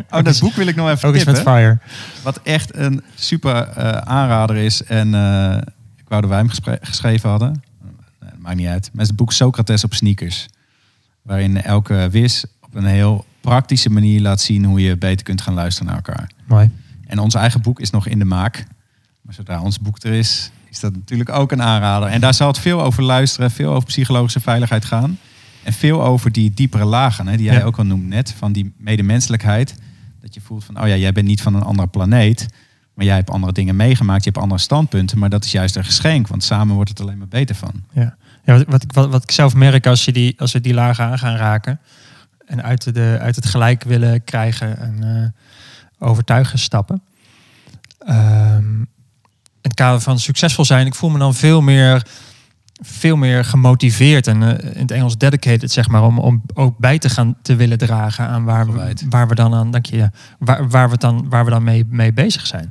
Oh, 0.10 0.24
dat 0.24 0.40
boek 0.40 0.54
wil 0.54 0.68
ik 0.68 0.76
nog 0.76 0.90
even 0.90 1.14
tippen. 1.14 1.34
met 1.34 1.42
fire. 1.42 1.78
Wat 2.24 2.40
echt 2.44 2.76
een 2.76 3.04
super 3.16 3.68
eh, 3.68 3.90
aanrader 3.92 4.56
is. 4.56 4.84
En 4.84 5.14
eh, 5.14 5.58
ik 5.96 6.06
wou 6.08 6.22
dat 6.22 6.30
wij 6.30 6.40
hem 6.40 6.50
geschreven 6.82 7.30
hadden. 7.30 7.64
Nee, 8.22 8.32
maakt 8.38 8.56
niet 8.56 8.68
uit. 8.68 8.82
Maar 8.82 8.92
het 8.92 9.02
is 9.02 9.08
het 9.08 9.16
boek 9.16 9.32
Socrates 9.32 9.84
op 9.84 9.94
sneakers. 9.94 10.48
Waarin 11.22 11.62
elke 11.62 12.08
wis 12.12 12.46
op 12.62 12.76
een 12.76 12.86
heel 12.86 13.26
praktische 13.42 13.90
manier 13.90 14.22
laat 14.22 14.42
zien 14.42 14.66
hoe 14.66 14.82
je 14.82 14.98
beter 14.98 15.26
kunt 15.26 15.42
gaan 15.42 15.54
luisteren 15.54 15.88
naar 15.88 16.02
elkaar. 16.06 16.30
Mooi. 16.46 16.72
En 17.08 17.20
ons 17.20 17.34
eigen 17.34 17.62
boek 17.62 17.80
is 17.80 17.90
nog 17.90 18.08
in 18.08 18.20
de 18.20 18.26
maak. 18.26 18.66
Maar 19.22 19.34
zodra 19.34 19.62
ons 19.62 19.80
boek 19.80 20.04
er 20.04 20.14
is, 20.14 20.52
is 20.70 20.80
dat 20.80 20.96
natuurlijk 20.96 21.30
ook 21.30 21.52
een 21.52 21.62
aanrader. 21.62 22.10
En 22.10 22.22
daar 22.22 22.34
zal 22.34 22.48
het 22.48 22.60
veel 22.60 22.84
over 22.84 23.04
luisteren, 23.04 23.52
veel 23.52 23.74
over 23.74 23.88
psychologische 23.88 24.40
veiligheid 24.40 24.86
gaan. 24.86 25.18
En 25.68 25.74
veel 25.74 26.04
over 26.04 26.32
die 26.32 26.52
diepere 26.54 26.86
lagen, 26.86 27.28
hè, 27.28 27.38
die 27.38 27.46
jij 27.46 27.56
Ja. 27.58 27.64
ook 27.64 27.78
al 27.78 27.86
noemt 27.86 28.08
net, 28.08 28.32
van 28.38 28.52
die 28.52 28.74
medemenselijkheid. 28.78 29.76
Dat 30.22 30.34
je 30.34 30.42
voelt 30.42 30.64
van, 30.64 30.82
oh 30.82 30.88
ja, 30.88 30.96
jij 30.96 31.12
bent 31.12 31.28
niet 31.28 31.42
van 31.42 31.56
een 31.56 31.62
andere 31.64 31.88
planeet. 31.88 32.46
Maar 32.94 33.06
jij 33.06 33.16
hebt 33.16 33.30
andere 33.30 33.54
dingen 33.54 33.76
meegemaakt, 33.76 34.24
je 34.24 34.30
hebt 34.30 34.42
andere 34.44 34.62
standpunten. 34.62 35.18
Maar 35.20 35.30
dat 35.30 35.46
is 35.46 35.52
juist 35.52 35.76
een 35.76 35.84
geschenk, 35.84 36.28
want 36.28 36.44
samen 36.44 36.76
wordt 36.76 36.90
het 36.90 37.00
alleen 37.02 37.18
maar 37.18 37.28
beter 37.28 37.56
van. 37.56 37.72
Ja, 37.94 38.16
ja 38.46 38.54
wat, 38.58 38.66
wat, 38.68 38.84
ik- 38.84 38.94
wat, 38.94 39.10
wat 39.10 39.24
ik 39.24 39.32
zelf 39.32 39.54
merk 39.56 39.88
als, 39.88 40.06
je 40.06 40.12
die, 40.12 40.40
als 40.40 40.52
we 40.52 40.62
die 40.62 40.74
lagen 40.74 41.06
aan 41.06 41.20
gaan 41.20 41.36
raken 41.36 41.80
en 42.46 42.64
uit, 42.64 42.94
de, 42.94 43.18
uit 43.22 43.36
het 43.36 43.46
gelijk 43.46 43.84
willen 43.84 44.24
krijgen 44.24 44.78
en 44.80 45.04
eh, 46.00 46.08
overtuigen 46.08 46.60
stappen. 46.60 47.02
Ehm, 48.00 48.80
in 49.62 49.62
het 49.62 49.74
kader 49.74 50.02
van 50.02 50.20
succesvol 50.20 50.66
zijn, 50.66 50.86
ik 50.86 50.96
voel 50.96 51.10
me 51.10 51.20
dan 51.20 51.34
veel 51.36 51.62
meer, 51.62 52.08
veel 52.82 53.16
meer 53.16 53.46
gemotiveerd 53.46 54.28
en 54.28 54.44
eh, 54.44 54.76
in 54.76 54.82
het 54.82 54.92
Engels 54.92 55.18
dedicated, 55.18 55.72
zeg 55.72 55.88
maar, 55.88 56.04
om, 56.04 56.20
om 56.20 56.42
ook 56.54 56.78
bij 56.78 57.00
te 57.00 57.10
gaan 57.10 57.36
te 57.42 57.56
willen 57.56 57.78
dragen 57.78 58.28
aan 58.28 58.44
waar 58.44 58.72
we, 58.72 58.94
waar 59.10 59.28
we 59.28 59.36
dan 59.36 59.54
aan, 59.54 59.72
dank 59.72 59.86
je, 59.86 60.10
waar, 60.40 60.70
waar 60.70 60.90
we 60.90 60.98
dan, 60.98 61.30
waar 61.30 61.46
we 61.46 61.52
dan 61.52 61.64
mee, 61.64 61.86
mee 61.90 62.14
bezig 62.14 62.48
zijn. 62.48 62.70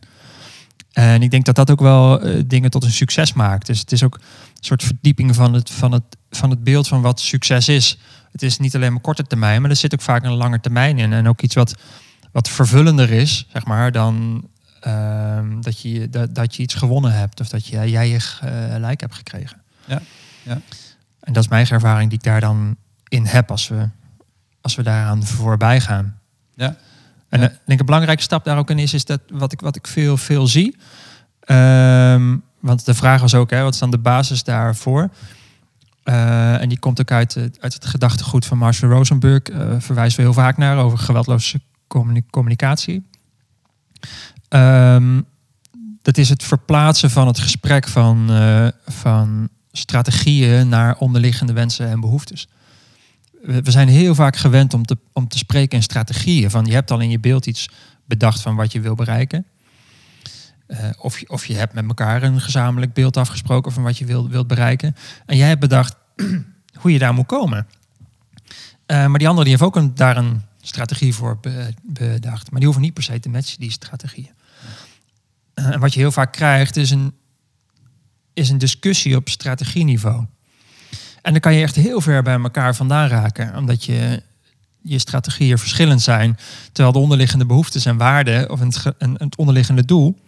En 0.92 1.22
ik 1.22 1.30
denk 1.30 1.44
dat 1.44 1.54
dat 1.54 1.70
ook 1.70 1.80
wel 1.80 2.20
eh, 2.20 2.42
dingen 2.46 2.70
tot 2.70 2.84
een 2.84 2.90
succes 2.90 3.32
maakt. 3.32 3.66
Dus 3.66 3.80
het 3.80 3.92
is 3.92 4.02
ook 4.02 4.14
een 4.14 4.64
soort 4.64 4.82
verdieping 4.82 5.34
van 5.34 5.54
het, 5.54 5.70
van, 5.70 5.92
het, 5.92 6.16
van 6.30 6.50
het 6.50 6.64
beeld 6.64 6.88
van 6.88 7.02
wat 7.02 7.20
succes 7.20 7.68
is. 7.68 7.98
Het 8.32 8.42
is 8.42 8.58
niet 8.58 8.74
alleen 8.74 8.92
maar 8.92 9.00
korte 9.00 9.22
termijn, 9.22 9.60
maar 9.60 9.70
er 9.70 9.76
zit 9.76 9.94
ook 9.94 10.00
vaak 10.00 10.24
een 10.24 10.32
lange 10.32 10.60
termijn 10.60 10.98
in. 10.98 11.12
En 11.12 11.28
ook 11.28 11.42
iets 11.42 11.54
wat, 11.54 11.74
wat 12.32 12.48
vervullender 12.48 13.10
is, 13.10 13.46
zeg 13.52 13.64
maar, 13.64 13.92
dan 13.92 14.44
ehm, 14.80 15.60
dat, 15.60 15.80
je, 15.80 16.08
dat, 16.08 16.34
dat 16.34 16.56
je 16.56 16.62
iets 16.62 16.74
gewonnen 16.74 17.12
hebt. 17.12 17.40
Of 17.40 17.48
dat 17.48 17.66
je, 17.66 17.90
jij 17.90 18.08
je 18.08 18.20
gelijk 18.20 19.00
hebt 19.00 19.14
gekregen. 19.14 19.64
Ja, 19.86 20.00
ja. 20.42 20.60
En 21.20 21.32
dat 21.32 21.42
is 21.42 21.48
mijn 21.50 21.66
ervaring 21.68 22.10
die 22.10 22.18
ik 22.18 22.24
daar 22.24 22.40
dan 22.40 22.76
in 23.08 23.26
heb 23.26 23.50
als 23.50 23.68
we, 23.68 23.88
als 24.60 24.74
we 24.74 24.82
daaraan 24.82 25.24
voorbij 25.24 25.80
gaan. 25.80 26.18
Ja. 26.54 26.76
En 27.28 27.40
Ja. 27.40 27.46
ik 27.50 27.58
denk 27.66 27.80
een 27.80 27.86
belangrijke 27.86 28.22
stap 28.22 28.44
daar 28.44 28.58
ook 28.58 28.70
in 28.70 28.78
is, 28.78 28.94
is 28.94 29.04
dat 29.04 29.20
wat 29.30 29.52
ik, 29.52 29.60
wat 29.60 29.76
ik 29.76 29.86
veel, 29.86 30.16
veel 30.16 30.46
zie. 30.46 30.76
Ehm, 31.40 32.36
want 32.60 32.84
de 32.84 32.94
vraag 32.94 33.20
was 33.20 33.34
ook, 33.34 33.50
hè, 33.50 33.62
wat 33.62 33.72
is 33.74 33.80
dan 33.80 33.90
de 33.90 33.98
basis 33.98 34.44
daarvoor? 34.44 35.08
Eh, 36.02 36.60
en 36.60 36.68
die 36.68 36.78
komt 36.78 37.00
ook 37.00 37.10
uit, 37.10 37.34
het- 37.34 37.60
uit 37.60 37.74
het 37.74 37.86
gedachtegoed 37.86 38.46
van 38.46 38.58
Marshall 38.58 38.90
Rosenberg. 38.92 39.42
eh 39.42 39.74
verwijzen 39.78 40.16
we 40.18 40.24
heel 40.24 40.32
vaak 40.34 40.56
naar 40.56 40.76
over 40.78 40.98
geweldloze 40.98 41.60
communi- 41.86 42.26
communicatie. 42.30 43.06
Ehm, 44.48 45.20
dat 46.02 46.16
is 46.18 46.28
het 46.28 46.44
verplaatsen 46.44 47.10
van 47.10 47.26
het 47.26 47.38
gesprek 47.38 47.88
van, 47.88 48.30
eh, 48.30 48.66
van 48.86 49.48
strategieën 49.76 50.68
naar 50.68 50.96
onderliggende 50.98 51.52
wensen 51.52 51.88
en 51.88 52.00
behoeftes. 52.00 52.48
We, 53.42 53.70
zijn 53.70 53.88
heel 53.88 54.14
vaak 54.14 54.36
gewend 54.36 54.74
om 54.74 54.84
te, 54.84 54.98
om 55.12 55.28
te 55.28 55.38
spreken 55.38 55.76
in 55.76 55.82
strategieën. 55.82 56.50
Van 56.50 56.64
je 56.64 56.72
hebt 56.72 56.90
al 56.90 57.00
in 57.00 57.10
je 57.10 57.18
beeld 57.18 57.46
iets 57.46 57.68
bedacht 58.04 58.40
van 58.40 58.56
wat 58.56 58.72
je 58.72 58.80
wil 58.80 58.94
bereiken. 58.94 59.46
Eh, 60.66 60.78
of, 60.98 61.18
je, 61.18 61.28
of 61.28 61.46
je 61.46 61.54
hebt 61.54 61.74
met 61.74 61.84
elkaar 61.88 62.22
een 62.22 62.40
gezamenlijk 62.40 62.92
beeld 62.92 63.16
afgesproken 63.16 63.72
van 63.72 63.82
wat 63.82 63.98
je 63.98 64.04
wil, 64.04 64.28
wilt 64.28 64.46
bereiken. 64.46 64.96
En 65.26 65.36
jij 65.36 65.48
hebt 65.48 65.60
bedacht 65.60 65.96
hoe 66.80 66.92
je 66.92 66.98
daar 66.98 67.14
moet 67.14 67.26
komen. 67.26 67.66
Eh, 68.86 69.06
maar 69.06 69.18
die 69.18 69.28
andere 69.28 69.48
die 69.48 69.56
heeft 69.56 69.66
ook 69.68 69.76
een, 69.76 69.94
daar 69.94 70.16
een 70.16 70.42
strategie 70.60 71.14
voor 71.14 71.38
be- 71.38 71.74
bedacht. 71.82 72.50
Maar 72.50 72.56
die 72.60 72.64
hoeven 72.64 72.82
niet 72.82 72.94
per 72.94 73.02
se 73.02 73.20
te 73.20 73.28
matchen, 73.28 73.60
die 73.60 73.70
strategieën. 73.70 74.30
Eh, 75.54 75.72
en 75.72 75.80
wat 75.80 75.94
je 75.94 76.00
heel 76.00 76.12
vaak 76.12 76.32
krijgt 76.32 76.76
is 76.76 76.90
een, 76.90 77.12
is 78.36 78.50
een 78.50 78.58
discussie 78.58 79.16
op 79.16 79.28
strategieniveau. 79.28 80.24
En 81.22 81.32
dan 81.32 81.40
kan 81.40 81.54
je 81.54 81.62
echt 81.62 81.74
heel 81.74 82.00
ver 82.00 82.22
bij 82.22 82.40
elkaar 82.40 82.74
vandaan 82.74 83.08
raken. 83.08 83.56
Omdat 83.56 83.84
je, 83.84 84.22
je 84.82 84.98
strategieën 84.98 85.58
verschillend 85.58 86.02
zijn. 86.02 86.38
Terwijl 86.72 86.92
de 86.92 86.98
onderliggende 86.98 87.46
behoeftes 87.46 87.84
en 87.84 87.96
waarden 87.96 88.50
of 88.50 88.60
het, 88.60 88.84
het 88.98 89.36
onderliggende 89.36 89.84
doel 89.84 90.18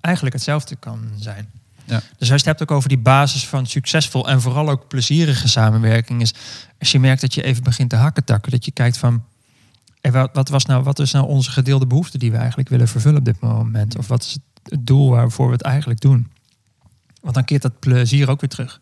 eigenlijk 0.00 0.34
hetzelfde 0.34 0.76
kan 0.76 1.08
zijn. 1.18 1.50
Ja. 1.84 2.02
Dus 2.18 2.18
als 2.18 2.28
je 2.28 2.34
het 2.34 2.44
hebt 2.44 2.62
ook 2.62 2.70
over 2.70 2.88
die 2.88 2.98
basis 2.98 3.46
van 3.46 3.66
succesvol 3.66 4.28
en 4.28 4.40
vooral 4.40 4.70
ook 4.70 4.88
plezierige 4.88 5.48
samenwerking 5.48 6.20
is 6.20 6.34
als 6.78 6.92
je 6.92 6.98
merkt 6.98 7.20
dat 7.20 7.34
je 7.34 7.42
even 7.42 7.62
begint 7.62 7.90
te 7.90 7.96
hakketakken, 7.96 8.50
dat 8.50 8.64
je 8.64 8.70
kijkt 8.70 8.96
van 8.96 9.24
wat, 10.00 10.30
wat, 10.32 10.48
was 10.48 10.66
nou, 10.66 10.82
wat 10.82 10.98
is 10.98 11.12
nou 11.12 11.26
onze 11.26 11.50
gedeelde 11.50 11.86
behoefte 11.86 12.18
die 12.18 12.30
we 12.30 12.36
eigenlijk 12.36 12.68
willen 12.68 12.88
vervullen 12.88 13.18
op 13.18 13.24
dit 13.24 13.40
moment? 13.40 13.98
Of 13.98 14.08
wat 14.08 14.22
is 14.22 14.38
het 14.62 14.86
doel 14.86 15.10
waarvoor 15.10 15.46
we 15.46 15.52
het 15.52 15.62
eigenlijk 15.62 16.00
doen? 16.00 16.30
Want 17.20 17.34
dan 17.34 17.44
keert 17.44 17.62
dat 17.62 17.78
plezier 17.78 18.30
ook 18.30 18.40
weer 18.40 18.50
terug. 18.50 18.80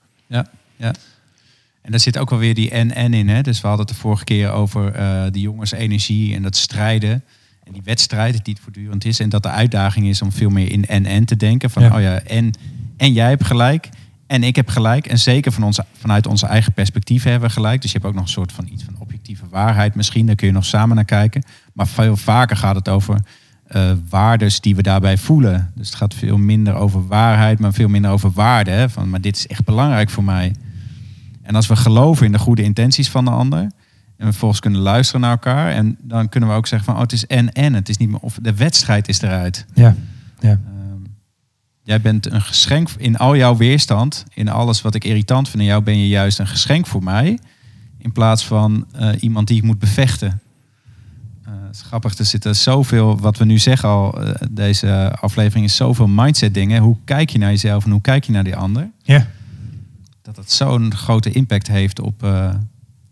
En 1.83 1.90
daar 1.90 2.00
zit 2.00 2.19
ook 2.19 2.31
wel 2.31 2.38
weer 2.38 2.55
die 2.55 2.71
en-en 2.71 3.14
in. 3.14 3.28
Hè? 3.28 3.40
Dus 3.43 3.61
we 3.61 3.66
hadden 3.66 3.87
het 3.87 3.95
de 3.95 4.00
vorige 4.00 4.25
keer 4.25 4.50
over 4.50 4.93
eh 4.95 5.23
die 5.31 5.43
jongens 5.43 5.73
energie 5.73 6.35
en 6.35 6.43
dat 6.43 6.57
strijden. 6.57 7.25
En 7.64 7.73
die 7.73 7.83
wedstrijd 7.85 8.45
die 8.45 8.55
het 8.55 8.62
voortdurend 8.62 9.05
is. 9.05 9.21
En 9.21 9.28
dat 9.28 9.43
de 9.43 9.49
uitdaging 9.49 10.07
is 10.07 10.23
om 10.23 10.33
veel 10.33 10.50
meer 10.50 10.73
in 10.73 10.87
en-en 10.87 11.25
te 11.25 11.37
denken. 11.37 11.71
Van 11.71 11.83
Ja. 11.83 11.95
oh 11.95 12.00
ja, 12.00 12.21
en, 12.21 12.52
en 12.97 13.12
jij 13.12 13.28
hebt 13.28 13.45
gelijk. 13.45 13.88
En 14.26 14.43
ik 14.43 14.57
heb 14.57 14.69
gelijk. 14.69 15.07
En 15.07 15.19
zeker 15.19 15.52
van 15.52 15.62
onze, 15.62 15.85
vanuit 15.99 16.26
onze 16.26 16.47
eigen 16.47 16.73
perspectief 16.73 17.23
hebben 17.23 17.49
we 17.49 17.55
gelijk. 17.55 17.83
Dus 17.83 17.93
je 17.93 17.97
hebt 17.97 18.09
ook 18.09 18.16
nog 18.16 18.25
een 18.25 18.31
soort 18.31 18.52
van 18.52 18.69
iets 18.73 18.85
van 18.85 18.97
objectieve 18.99 19.45
waarheid 19.50 19.95
misschien. 19.95 20.26
Daar 20.26 20.35
kun 20.35 20.47
je 20.47 20.52
nog 20.52 20.64
samen 20.64 20.97
naar 20.97 21.05
kijken. 21.05 21.43
Maar 21.73 21.87
veel 21.87 22.16
vaker 22.16 22.57
gaat 22.57 22.75
het 22.75 22.88
over 22.88 23.21
eh 23.67 23.93
waardes 24.09 24.61
die 24.61 24.77
we 24.77 24.83
daarbij 24.83 25.17
voelen. 25.19 25.73
Dus 25.75 25.87
het 25.87 25.97
gaat 25.97 26.15
veel 26.15 26.37
minder 26.37 26.75
over 26.75 27.07
waarheid, 27.07 27.59
maar 27.59 27.73
veel 27.73 27.89
minder 27.89 28.11
over 28.11 28.31
waarde. 28.31 28.71
Hè? 28.71 28.89
Van, 28.89 29.11
maar 29.11 29.21
dit 29.21 29.37
is 29.37 29.47
echt 29.47 29.65
belangrijk 29.65 30.11
voor 30.11 30.25
mij. 30.25 30.55
En 31.43 31.55
als 31.55 31.67
we 31.67 31.77
geloven 31.77 32.27
in 32.27 32.33
de 32.33 32.39
goede 32.39 32.63
intenties 32.63 33.11
van 33.11 33.25
de 33.25 33.31
ander. 33.31 33.61
En 34.17 34.25
we 34.25 34.31
vervolgens 34.31 34.61
kunnen 34.61 34.81
luisteren 34.81 35.21
naar 35.21 35.31
elkaar. 35.31 35.73
En 35.73 35.97
dan 36.01 36.29
kunnen 36.29 36.49
we 36.49 36.55
ook 36.55 36.67
zeggen 36.67 36.87
van 36.89 36.97
oh, 36.97 37.03
het 37.03 37.13
is 37.13 37.27
en 37.27 37.53
en. 37.53 37.75
Het 37.75 37.89
is 37.89 37.97
niet 37.97 38.09
meer 38.09 38.21
of 38.21 38.39
de 38.43 38.55
wedstrijd 38.55 39.09
is 39.09 39.21
eruit. 39.21 39.67
Ja. 39.75 39.95
Ehm, 40.51 40.61
jij 41.83 42.01
bent 42.01 42.31
een 42.33 42.43
geschenk 42.43 42.91
in 42.97 43.17
al 43.17 43.37
jouw 43.37 43.57
weerstand. 43.57 44.25
In 44.35 44.49
alles 44.49 44.83
wat 44.83 44.95
ik 44.95 45.05
irritant 45.05 45.49
vind 45.49 45.63
in 45.63 45.69
jou 45.69 45.83
ben 45.83 45.99
je 45.99 46.09
juist 46.09 46.39
een 46.39 46.47
geschenk 46.47 46.87
voor 46.87 47.03
mij. 47.03 47.39
In 47.99 48.13
plaats 48.13 48.47
van 48.47 48.87
eh, 48.93 49.09
iemand 49.21 49.49
die 49.49 49.57
ik 49.57 49.63
moet 49.63 49.79
bevechten. 49.79 50.41
Eh, 51.67 51.73
het 51.73 51.81
is 51.81 51.87
grappig, 51.87 52.19
er 52.19 52.25
zitten 52.25 52.57
zoveel, 52.57 53.19
wat 53.19 53.39
we 53.39 53.45
nu 53.45 53.59
zeggen 53.59 53.89
al, 53.89 54.23
eh, 54.23 54.35
deze 54.51 55.17
aflevering 55.21 55.67
is 55.67 55.77
zoveel 55.77 56.07
mindset 56.07 56.55
dingen. 56.55 56.83
Hoe 56.83 56.97
kijk 57.05 57.31
je 57.31 57.39
naar 57.39 57.51
jezelf 57.51 57.85
en 57.85 57.91
hoe 57.91 58.01
kijk 58.01 58.25
je 58.25 58.33
naar 58.33 58.45
die 58.45 58.57
ander? 58.57 58.91
Ja. 59.03 59.27
dat 60.23 60.37
dat 60.37 60.51
zo'n 60.51 60.95
grote 60.95 61.31
impact 61.31 61.67
heeft 61.69 62.01
op. 62.01 62.23
eh, 62.23 62.51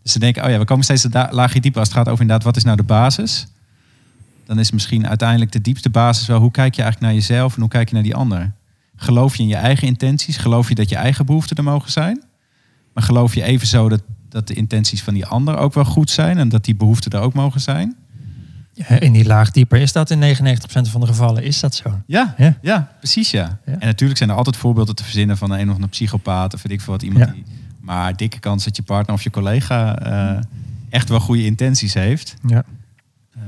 dus 0.01 0.11
ze 0.11 0.19
denken, 0.19 0.43
oh 0.43 0.49
ja, 0.49 0.57
we 0.57 0.65
komen 0.65 0.83
steeds 0.83 1.03
een 1.03 1.27
laagje 1.29 1.61
dieper 1.61 1.79
als 1.79 1.89
het 1.89 1.97
gaat 1.97 2.07
over 2.07 2.21
inderdaad, 2.21 2.45
wat 2.45 2.55
is 2.55 2.63
nou 2.63 2.77
de 2.77 2.83
basis? 2.83 3.47
Dan 4.45 4.59
is 4.59 4.71
misschien 4.71 5.07
uiteindelijk 5.07 5.51
de 5.51 5.61
diepste 5.61 5.89
basis 5.89 6.27
wel, 6.27 6.39
hoe 6.39 6.51
kijk 6.51 6.75
je 6.75 6.81
eigenlijk 6.81 7.11
naar 7.11 7.21
jezelf 7.21 7.53
en 7.53 7.59
hoe 7.61 7.69
kijk 7.69 7.87
je 7.87 7.93
naar 7.93 8.03
die 8.03 8.15
ander? 8.15 8.53
Geloof 8.95 9.35
je 9.35 9.43
in 9.43 9.49
je 9.49 9.55
eigen 9.55 9.87
intenties? 9.87 10.37
Geloof 10.37 10.69
je 10.69 10.75
dat 10.75 10.89
je 10.89 10.95
eigen 10.95 11.25
behoeften 11.25 11.57
er 11.57 11.63
mogen 11.63 11.91
zijn? 11.91 12.23
Maar 12.93 13.03
geloof 13.03 13.33
je 13.35 13.43
evenzo 13.43 13.89
dat, 13.89 14.01
dat 14.29 14.47
de 14.47 14.53
intenties 14.53 15.03
van 15.03 15.13
die 15.13 15.25
ander 15.25 15.57
ook 15.57 15.73
wel 15.73 15.85
goed 15.85 16.09
zijn 16.09 16.37
en 16.37 16.49
dat 16.49 16.65
die 16.65 16.75
behoeften 16.75 17.11
er 17.11 17.19
ook 17.19 17.33
mogen 17.33 17.61
zijn? 17.61 17.95
In 18.99 19.11
die 19.13 19.25
laag 19.25 19.51
dieper 19.51 19.79
is 19.79 19.91
dat 19.91 20.09
in 20.09 20.19
99% 20.19 20.89
van 20.89 21.01
de 21.01 21.07
gevallen 21.07 21.43
is 21.43 21.59
dat 21.59 21.75
zo. 21.75 22.01
Ja, 22.05 22.33
Ja. 22.37 22.57
ja. 22.61 22.91
precies 22.97 23.31
ja. 23.31 23.59
Ja. 23.65 23.71
En 23.71 23.87
natuurlijk 23.87 24.17
zijn 24.17 24.29
er 24.29 24.35
altijd 24.35 24.57
voorbeelden 24.57 24.95
te 24.95 25.03
verzinnen 25.03 25.37
van 25.37 25.51
een 25.51 25.67
of 25.67 25.73
andere 25.73 25.87
psychopaat 25.91 26.53
of 26.53 26.61
weet 26.61 26.71
ik 26.71 26.81
veel 26.81 26.93
wat 26.93 27.01
iemand 27.03 27.25
Ja. 27.25 27.31
die. 27.31 27.43
Maar 27.79 28.15
dikke 28.15 28.39
kans 28.39 28.63
dat 28.63 28.75
je 28.75 28.81
partner 28.83 29.15
of 29.15 29.21
je 29.23 29.29
collega 29.29 29.99
eh, 29.99 30.39
echt 30.89 31.09
wel 31.09 31.19
goede 31.19 31.45
intenties 31.45 31.93
heeft. 31.93 32.35
Ja. 32.47 32.63
Eh, 33.33 33.41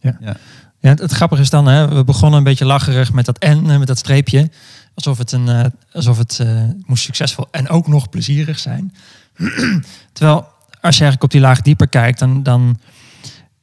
Ja. 0.00 0.16
ja. 0.20 0.36
Ja, 0.78 0.88
het, 0.88 0.98
het 0.98 1.12
grappige 1.12 1.42
is 1.42 1.50
dan, 1.50 1.66
hè, 1.66 1.88
we 1.88 2.04
begonnen 2.04 2.38
een 2.38 2.44
beetje 2.44 2.64
lacherig 2.64 3.12
met 3.12 3.24
dat 3.24 3.38
en, 3.38 3.70
eh, 3.70 3.78
met 3.78 3.86
dat 3.86 3.98
streepje. 3.98 4.50
Alsof 4.94 5.18
het, 5.18 5.32
een, 5.32 5.72
alsof 5.92 6.18
het 6.18 6.44
moest 6.86 7.02
succesvol 7.04 7.46
en 7.50 7.68
ook 7.68 7.86
nog 7.88 8.08
plezierig 8.08 8.58
zijn. 8.58 8.94
Terwijl, 10.12 10.36
als 10.80 10.96
je 10.96 11.02
eigenlijk 11.02 11.22
op 11.22 11.30
die 11.30 11.40
laag 11.40 11.60
dieper 11.60 11.88
kijkt, 11.88 12.18
dan, 12.18 12.42
dan, 12.42 12.78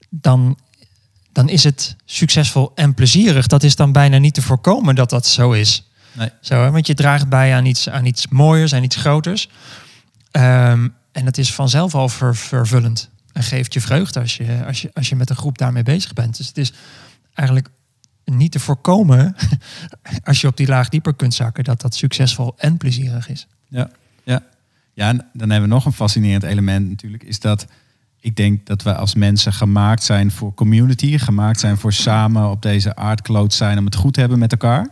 dan, 0.10 0.58
dan 1.40 1.50
is 1.50 1.64
het 1.64 1.96
succesvol 2.06 2.72
en 2.76 2.94
plezierig. 2.94 3.48
Dat 3.48 3.64
is 3.64 3.76
dan 3.76 3.92
bijna 3.92 4.18
niet 4.18 4.34
te 4.34 4.42
voorkomen 4.42 4.96
dat 4.96 5.10
dat 5.10 5.26
zo 5.26 5.52
is. 5.52 5.90
Nee. 6.12 6.30
Zo, 6.42 6.64
hè? 6.64 6.72
Want 6.72 6.88
je 6.88 6.94
draagt 6.94 7.30
bij 7.30 7.56
aan 7.56 7.66
iets, 7.66 7.90
aan 7.90 8.06
iets 8.06 8.28
mooiers, 8.28 8.74
aan 8.74 8.84
iets 8.84 8.96
groters. 8.96 9.50
Ehm, 10.32 10.88
en 11.12 11.26
dat 11.26 11.38
is 11.38 11.54
vanzelf 11.54 11.96
al 11.96 12.10
ver- 12.10 12.36
vervullend. 12.36 13.10
En 13.34 13.44
geeft 13.44 13.74
je 13.74 13.82
vreugde 13.82 14.20
als 14.20 14.38
je, 14.38 14.66
als, 14.66 14.82
je, 14.82 14.92
als 14.94 15.10
je 15.10 15.16
met 15.16 15.30
een 15.30 15.36
groep 15.36 15.58
daarmee 15.58 15.84
bezig 15.84 16.14
bent. 16.14 16.38
Dus 16.38 16.48
het 16.48 16.58
is 16.58 16.74
eigenlijk 17.34 17.70
niet 18.26 18.52
te 18.52 18.60
voorkomen, 18.60 19.36
als 20.24 20.42
je 20.42 20.48
op 20.48 20.58
die 20.58 20.68
laag 20.68 20.90
dieper 20.90 21.14
kunt 21.14 21.34
zakken, 21.34 21.64
dat 21.64 21.82
dat 21.82 21.96
succesvol 21.96 22.54
en 22.58 22.78
plezierig 22.78 23.30
is. 23.30 23.48
Ja, 23.68 23.90
ja. 24.24 24.44
ja, 24.94 25.08
en 25.08 25.28
dan 25.34 25.50
hebben 25.50 25.70
we 25.70 25.76
nog 25.76 25.86
een 25.86 25.94
fascinerend 25.94 26.44
element 26.44 26.90
natuurlijk. 26.90 27.24
Is 27.24 27.40
dat 27.40 27.66
ik 28.20 28.36
denk 28.36 28.66
dat 28.66 28.84
we 28.84 28.96
als 28.96 29.16
mensen 29.16 29.54
gemaakt 29.54 30.04
zijn 30.04 30.32
voor 30.32 30.54
community. 30.54 31.18
Gemaakt 31.18 31.60
zijn 31.60 31.78
voor 31.78 31.94
samen 31.94 32.50
op 32.50 32.62
deze 32.62 32.96
aardkloot 32.96 33.54
zijn 33.54 33.78
om 33.78 33.86
het 33.86 33.96
goed 33.96 34.14
te 34.14 34.20
hebben 34.20 34.40
met 34.40 34.52
elkaar. 34.52 34.90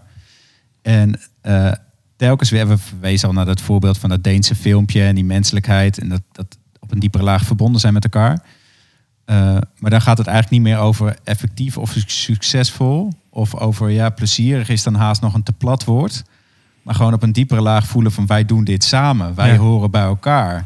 En 0.81 1.19
eh, 1.41 1.71
telkens 2.15 2.49
weer, 2.49 2.67
we 2.67 2.77
verwezen 2.77 3.27
al 3.27 3.33
naar 3.33 3.45
dat 3.45 3.61
voorbeeld 3.61 3.97
van 3.97 4.09
dat 4.09 4.23
Deense 4.23 4.55
filmpje 4.55 5.03
en 5.03 5.15
die 5.15 5.25
menselijkheid. 5.25 5.97
En 5.97 6.09
dat, 6.09 6.21
dat 6.31 6.57
op 6.79 6.91
een 6.91 6.99
diepere 6.99 7.23
laag 7.23 7.43
verbonden 7.43 7.81
zijn 7.81 7.93
met 7.93 8.03
elkaar. 8.03 8.43
Eh, 9.25 9.57
maar 9.79 9.91
dan 9.91 10.01
gaat 10.01 10.17
het 10.17 10.27
eigenlijk 10.27 10.63
niet 10.63 10.73
meer 10.73 10.81
over 10.83 11.17
effectief 11.23 11.77
of 11.77 11.95
succesvol. 12.05 13.13
Of 13.29 13.55
over 13.55 13.89
ja, 13.89 14.09
plezierig 14.09 14.69
is 14.69 14.83
dan 14.83 14.95
haast 14.95 15.21
nog 15.21 15.33
een 15.33 15.43
te 15.43 15.51
plat 15.53 15.83
woord. 15.83 16.23
Maar 16.81 16.95
gewoon 16.95 17.13
op 17.13 17.23
een 17.23 17.31
diepere 17.31 17.61
laag 17.61 17.87
voelen 17.87 18.11
van 18.11 18.25
wij 18.25 18.45
doen 18.45 18.63
dit 18.63 18.83
samen. 18.83 19.35
Wij 19.35 19.51
Ja. 19.51 19.57
horen 19.57 19.91
bij 19.91 20.01
elkaar. 20.01 20.65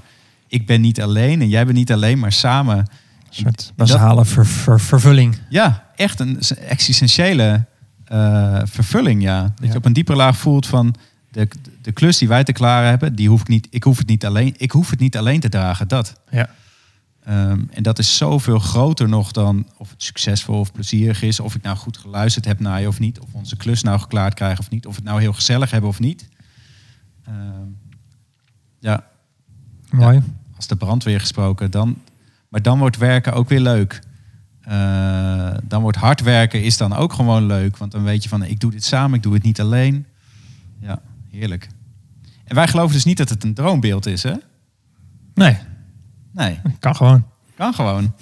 Ik 0.52 0.66
ben 0.66 0.82
niet 0.82 1.02
alleen 1.02 1.42
en 1.42 1.50
jij 1.50 1.66
bent 1.66 1.78
niet 1.78 1.92
alleen, 1.92 2.20
maar 2.20 2.32
samen. 2.32 2.78
Een 2.78 2.86
soort 3.30 3.58
Dat- 3.66 3.74
basale 3.76 4.26
ver- 4.26 4.46
ver- 4.46 4.80
vervulling. 4.80 5.38
Ja, 5.50 5.88
echt 5.96 6.20
een 6.20 6.40
existentiële 6.68 7.66
eh, 8.06 8.62
vervulling, 8.64 9.22
ja. 9.22 9.42
Dat 9.42 9.52
Ja. 9.62 9.68
je 9.72 9.76
op 9.78 9.86
een 9.86 9.94
diepere 9.94 10.18
laag 10.18 10.38
voelt 10.38 10.68
van 10.68 10.96
de, 11.32 11.48
de 11.82 11.92
klus 11.92 12.18
die 12.18 12.28
wij 12.28 12.44
te 12.44 12.52
klaren 12.52 12.90
hebben, 12.90 13.16
die 13.16 13.30
hoef 13.30 13.42
ik 13.42 13.48
niet. 13.48 13.68
Ik 13.70 13.84
hoef 13.84 13.98
het 13.98 14.08
niet 14.08 14.26
alleen. 14.26 14.54
Ik 14.58 14.72
hoef 14.72 14.90
het 14.90 15.00
niet 15.00 15.18
alleen 15.18 15.40
te 15.40 15.50
dragen. 15.50 15.88
Dat. 15.88 16.20
Ja. 16.30 16.50
Ehm, 17.24 17.62
en 17.70 17.84
dat 17.84 18.00
is 18.00 18.18
zoveel 18.18 18.60
groter 18.60 19.10
nog 19.10 19.32
dan 19.32 19.68
of 19.78 19.90
het 19.90 20.04
succesvol 20.04 20.60
of 20.60 20.72
plezierig 20.72 21.22
is, 21.22 21.40
of 21.40 21.56
ik 21.56 21.62
nou 21.62 21.78
goed 21.78 21.98
geluisterd 21.98 22.46
heb 22.46 22.60
naar 22.60 22.82
je 22.82 22.88
of 22.88 23.00
niet, 23.00 23.20
of 23.20 23.28
onze 23.34 23.58
klus 23.58 23.84
nou 23.84 24.00
geklaard 24.00 24.34
krijgen 24.34 24.60
of 24.60 24.70
niet, 24.70 24.86
of 24.86 24.96
het 24.96 25.04
nou 25.04 25.20
heel 25.22 25.34
gezellig 25.34 25.72
hebben 25.72 25.90
of 25.90 26.00
niet. 26.00 26.28
Ehm, 27.26 27.68
ja, 28.80 29.04
Mooi. 29.92 30.22
Als 30.62 30.70
de 30.70 30.86
brandweer 30.86 31.20
gesproken, 31.20 31.72
dan, 31.72 32.02
maar 32.50 32.62
dan 32.62 32.80
wordt 32.80 32.98
werken 32.98 33.34
ook 33.34 33.50
weer 33.50 33.60
leuk. 33.60 34.00
Eh, 34.62 35.54
dan 35.64 35.82
wordt 35.82 35.98
hard 35.98 36.22
werken 36.22 36.64
is 36.64 36.78
dan 36.78 36.94
ook 36.94 37.14
gewoon 37.14 37.46
leuk, 37.46 37.78
want 37.78 37.92
dan 37.92 38.04
weet 38.04 38.24
je 38.24 38.30
van 38.30 38.44
ik 38.44 38.60
doe 38.60 38.72
dit 38.72 38.84
samen, 38.84 39.18
ik 39.18 39.24
doe 39.24 39.34
het 39.34 39.44
niet 39.44 39.60
alleen. 39.62 40.06
Ja, 40.80 41.02
heerlijk. 41.30 41.68
En 42.44 42.56
wij 42.56 42.68
geloven 42.68 42.94
dus 42.94 43.06
niet 43.06 43.18
dat 43.18 43.30
het 43.30 43.44
een 43.44 43.54
droombeeld 43.54 44.06
is, 44.06 44.24
hè? 44.24 44.34
Nee, 45.34 45.58
Nee. 46.32 46.60
kan 46.80 46.96
gewoon. 46.96 47.26
Kan 47.56 47.74
gewoon. 47.74 48.14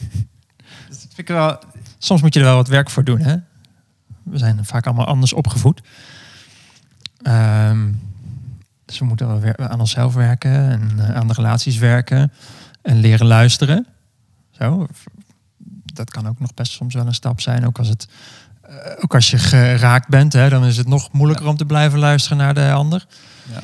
Dus 0.88 1.00
dat 1.00 1.00
vind 1.00 1.18
ik 1.18 1.28
wel. 1.28 1.60
soms 1.98 2.22
moet 2.22 2.34
je 2.34 2.40
er 2.40 2.46
wel 2.46 2.56
wat 2.56 2.68
werk 2.68 2.90
voor 2.90 3.04
doen. 3.04 3.20
Hè? 3.20 3.36
We 4.24 4.38
zijn 4.38 4.66
vaak 4.66 4.86
allemaal 4.86 5.06
anders 5.06 5.34
opgevoed. 5.34 5.82
Ehm, 7.22 7.92
dus 8.90 9.00
we 9.00 9.06
moeten 9.06 9.70
aan 9.70 9.80
onszelf 9.80 10.14
werken 10.14 10.52
en 10.52 10.92
eh, 10.98 11.16
aan 11.16 11.28
de 11.28 11.34
relaties 11.34 11.78
werken 11.78 12.32
en 12.82 13.00
leren 13.00 13.28
luisteren. 13.28 13.88
Zo. 14.52 14.88
Dat 15.86 16.10
kan 16.10 16.28
ook 16.28 16.40
nog 16.40 16.54
best 16.54 16.72
soms 16.72 16.94
wel 16.94 17.08
een 17.08 17.14
stap 17.14 17.42
zijn. 17.42 17.66
Ook 17.66 17.78
als, 17.78 17.88
het, 17.88 18.08
eh, 18.62 18.76
ook 19.00 19.16
als 19.16 19.30
je 19.30 19.38
geraakt 19.38 20.08
bent, 20.08 20.34
hè, 20.34 20.50
dan 20.50 20.66
is 20.66 20.78
het 20.78 20.88
nog 20.88 21.12
moeilijker 21.12 21.48
om 21.48 21.58
te 21.58 21.66
blijven 21.66 22.00
luisteren 22.00 22.38
naar 22.38 22.54
de 22.54 22.72
ander. 22.72 23.08
Ja. 23.52 23.62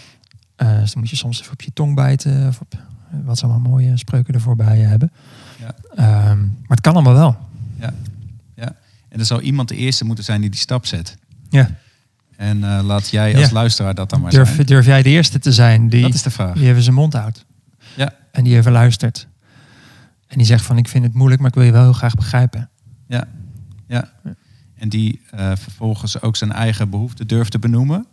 Eh, 0.55 0.79
dus 0.79 0.91
dan 0.91 1.01
moet 1.01 1.09
je 1.09 1.15
soms 1.15 1.41
even 1.41 1.53
op 1.53 1.61
je 1.61 1.73
tong 1.73 1.95
bijten. 1.95 2.47
Of 2.47 2.59
op, 2.59 2.73
wat 3.23 3.37
ze 3.37 3.45
allemaal 3.45 3.71
mooie 3.71 3.97
spreuken 3.97 4.33
ervoor 4.33 4.55
bij 4.55 4.77
je 4.77 4.83
hebben. 4.83 5.11
Ja. 5.59 5.75
Ehm, 5.95 6.39
maar 6.39 6.77
het 6.77 6.81
kan 6.81 6.93
allemaal 6.93 7.13
wel. 7.13 7.37
En 9.15 9.21
er 9.21 9.27
zou 9.27 9.41
iemand 9.41 9.69
de 9.69 9.75
eerste 9.75 10.05
moeten 10.05 10.23
zijn 10.23 10.41
die 10.41 10.49
die 10.49 10.59
stap 10.59 10.85
zet. 10.85 11.17
Ja. 11.49 11.69
En 12.37 12.63
eh, 12.63 12.83
laat 12.83 13.09
jij 13.09 13.35
als 13.35 13.47
Ja. 13.47 13.53
luisteraar 13.53 13.95
dat 13.95 14.09
dan 14.09 14.21
maar 14.21 14.31
Durf, 14.31 14.53
zijn. 14.55 14.65
durf 14.65 14.85
jij 14.85 15.01
de 15.01 15.09
eerste 15.09 15.39
te 15.39 15.51
zijn 15.51 15.89
die, 15.89 16.01
Dat 16.01 16.13
is 16.13 16.21
de 16.23 16.29
vraag. 16.29 16.53
die 16.53 16.67
even 16.67 16.81
zijn 16.83 16.95
mond 16.95 17.13
houdt? 17.13 17.45
Ja. 17.95 18.13
En 18.31 18.43
die 18.43 18.55
even 18.55 18.71
luistert. 18.71 19.27
En 20.27 20.37
die 20.37 20.45
zegt 20.47 20.65
van 20.65 20.77
ik 20.77 20.87
vind 20.87 21.03
het 21.03 21.13
moeilijk, 21.13 21.41
maar 21.41 21.49
ik 21.49 21.55
wil 21.55 21.63
je 21.65 21.71
wel 21.71 21.83
heel 21.83 21.93
graag 21.93 22.15
begrijpen. 22.15 22.69
Ja. 23.07 23.27
ja. 23.87 24.11
En 24.75 24.89
die 24.89 25.21
eh, 25.31 25.51
vervolgens 25.55 26.21
ook 26.21 26.35
zijn 26.35 26.51
eigen 26.51 26.89
behoeften 26.89 27.27
durft 27.27 27.51
te 27.51 27.59
benoemen. 27.59 28.05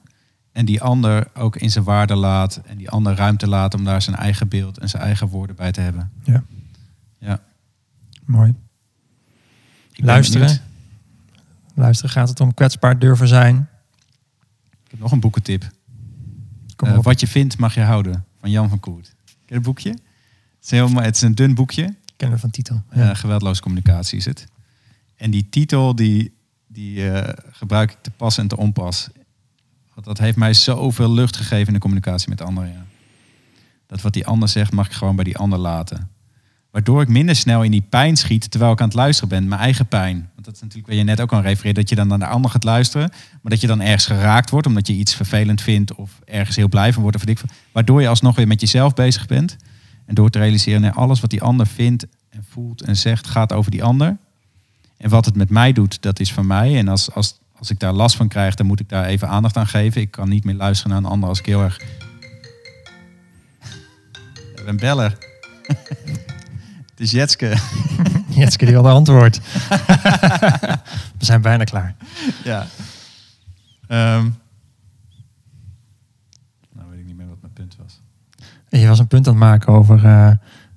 En 0.52 0.64
die 0.64 0.80
ander 0.82 1.26
ook 1.34 1.56
in 1.56 1.70
zijn 1.70 1.84
waarde 1.84 2.14
laat. 2.14 2.60
En 2.66 2.76
die 2.76 2.90
ander 2.90 3.14
ruimte 3.16 3.48
laat 3.48 3.74
om 3.74 3.84
daar 3.84 4.02
zijn 4.02 4.16
eigen 4.16 4.48
beeld 4.48 4.78
en 4.78 4.88
zijn 4.88 5.02
eigen 5.02 5.26
woorden 5.28 5.56
bij 5.56 5.72
te 5.72 5.80
hebben. 5.80 6.10
Ja. 6.24 6.42
Ja. 7.18 7.40
Mooi. 8.24 8.54
Ik 9.92 10.04
Luisteren. 10.04 10.58
Luisteren 11.74 12.10
gaat 12.10 12.28
het 12.28 12.40
om 12.40 12.54
kwetsbaar 12.54 12.98
durven 12.98 13.28
zijn. 13.28 13.68
Heb 14.92 15.00
nog 15.00 15.12
een 15.12 15.20
boekentip. 15.20 15.70
Kom 16.76 16.88
Eh. 16.88 16.98
Wat 17.02 17.20
je 17.20 17.26
vindt 17.26 17.58
mag 17.58 17.74
je 17.74 17.80
houden. 17.80 18.24
Van 18.40 18.50
Jan 18.50 18.68
van 18.68 18.80
Koert. 18.80 19.14
Ken 19.24 19.34
je 19.46 19.54
het 19.54 19.62
boekje? 19.62 19.90
Het 19.90 20.72
is, 20.72 20.90
mooi- 20.92 21.04
het 21.04 21.14
is 21.16 21.22
een 21.22 21.34
dun 21.34 21.54
boekje. 21.54 21.94
Kennen 22.16 22.36
we 22.36 22.42
van 22.42 22.50
titel. 22.50 22.82
Ja. 22.92 23.02
Ja. 23.04 23.14
geweldloze 23.14 23.62
communicatie 23.62 24.18
is 24.18 24.24
het. 24.24 24.46
En 25.16 25.30
die 25.30 25.48
titel 25.48 25.94
die, 25.94 26.32
die 26.66 27.10
eh, 27.10 27.34
gebruik 27.50 27.90
ik 27.90 27.98
te 28.02 28.10
pas 28.10 28.38
en 28.38 28.48
te 28.48 28.56
onpas. 28.56 29.08
Want 29.94 30.06
dat 30.06 30.18
heeft 30.18 30.36
mij 30.36 30.54
zoveel 30.54 31.12
lucht 31.12 31.36
gegeven 31.36 31.66
in 31.66 31.72
de 31.72 31.78
communicatie 31.78 32.28
met 32.28 32.40
anderen. 32.40 32.72
Ja. 32.72 32.84
Dat 33.86 34.00
wat 34.00 34.12
die 34.12 34.26
ander 34.26 34.48
zegt 34.48 34.72
mag 34.72 34.86
ik 34.86 34.92
gewoon 34.92 35.14
bij 35.16 35.24
die 35.24 35.36
ander 35.38 35.58
laten. 35.58 36.10
Waardoor 36.72 37.02
ik 37.02 37.08
minder 37.08 37.36
snel 37.36 37.62
in 37.62 37.70
die 37.70 37.84
pijn 37.88 38.16
schiet 38.16 38.50
terwijl 38.50 38.72
ik 38.72 38.80
aan 38.80 38.86
het 38.86 38.96
luisteren 38.96 39.28
ben. 39.28 39.48
Mijn 39.48 39.60
eigen 39.60 39.86
pijn. 39.86 40.30
Want 40.34 40.46
dat 40.46 40.54
is 40.54 40.60
natuurlijk 40.60 40.88
waar 40.88 40.96
je 40.96 41.02
net 41.02 41.20
ook 41.20 41.32
aan 41.32 41.42
refereert. 41.42 41.76
Dat 41.76 41.88
je 41.88 41.94
dan 41.94 42.06
naar 42.06 42.18
de 42.18 42.26
ander 42.26 42.50
gaat 42.50 42.64
luisteren. 42.64 43.10
Maar 43.10 43.52
dat 43.52 43.60
je 43.60 43.66
dan 43.66 43.80
ergens 43.80 44.06
geraakt 44.06 44.50
wordt. 44.50 44.66
Omdat 44.66 44.86
je 44.86 44.92
iets 44.92 45.14
vervelend 45.14 45.62
vindt. 45.62 45.94
Of 45.94 46.10
ergens 46.24 46.56
heel 46.56 46.68
blij 46.68 46.92
van 46.92 47.02
wordt. 47.02 47.16
Of 47.16 47.26
ik. 47.26 47.40
Waardoor 47.72 48.00
je 48.00 48.08
alsnog 48.08 48.36
weer 48.36 48.46
met 48.46 48.60
jezelf 48.60 48.94
bezig 48.94 49.26
bent. 49.26 49.56
En 50.06 50.14
door 50.14 50.30
te 50.30 50.38
realiseren, 50.38 50.80
nee, 50.80 50.90
alles 50.90 51.20
wat 51.20 51.30
die 51.30 51.42
ander 51.42 51.66
vindt 51.66 52.06
en 52.28 52.44
voelt 52.48 52.82
en 52.82 52.96
zegt, 52.96 53.26
gaat 53.26 53.52
over 53.52 53.70
die 53.70 53.84
ander. 53.84 54.16
En 54.96 55.10
wat 55.10 55.24
het 55.24 55.36
met 55.36 55.50
mij 55.50 55.72
doet, 55.72 56.02
dat 56.02 56.20
is 56.20 56.32
van 56.32 56.46
mij. 56.46 56.78
En 56.78 56.88
als, 56.88 57.14
als, 57.14 57.38
als 57.58 57.70
ik 57.70 57.78
daar 57.78 57.92
last 57.92 58.16
van 58.16 58.28
krijg, 58.28 58.54
dan 58.54 58.66
moet 58.66 58.80
ik 58.80 58.88
daar 58.88 59.04
even 59.04 59.28
aandacht 59.28 59.56
aan 59.56 59.66
geven. 59.66 60.00
Ik 60.00 60.10
kan 60.10 60.28
niet 60.28 60.44
meer 60.44 60.54
luisteren 60.54 60.92
naar 60.92 61.00
een 61.00 61.10
ander 61.10 61.28
als 61.28 61.38
ik 61.38 61.46
heel 61.46 61.62
erg... 61.62 61.80
Een 64.66 64.76
beller. 64.76 65.18
het 66.92 67.00
is 67.00 67.10
Jetske. 67.10 67.56
Jetske 68.28 68.66
die 68.66 68.76
al 68.76 68.82
de 68.82 68.88
antwoord. 68.88 69.40
we 71.18 71.24
zijn 71.24 71.40
bijna 71.40 71.64
klaar. 71.64 71.94
ja. 72.44 72.66
Ehm. 73.88 74.28
nou 76.74 76.90
weet 76.90 76.98
ik 76.98 77.06
niet 77.06 77.16
meer 77.16 77.28
wat 77.28 77.40
mijn 77.40 77.52
punt 77.52 77.76
was. 77.82 78.00
Je 78.80 78.88
was 78.88 78.98
een 78.98 79.06
punt 79.06 79.26
aan 79.26 79.32
het 79.32 79.42
maken 79.42 79.72
over 79.72 80.04
eh, 80.04 80.30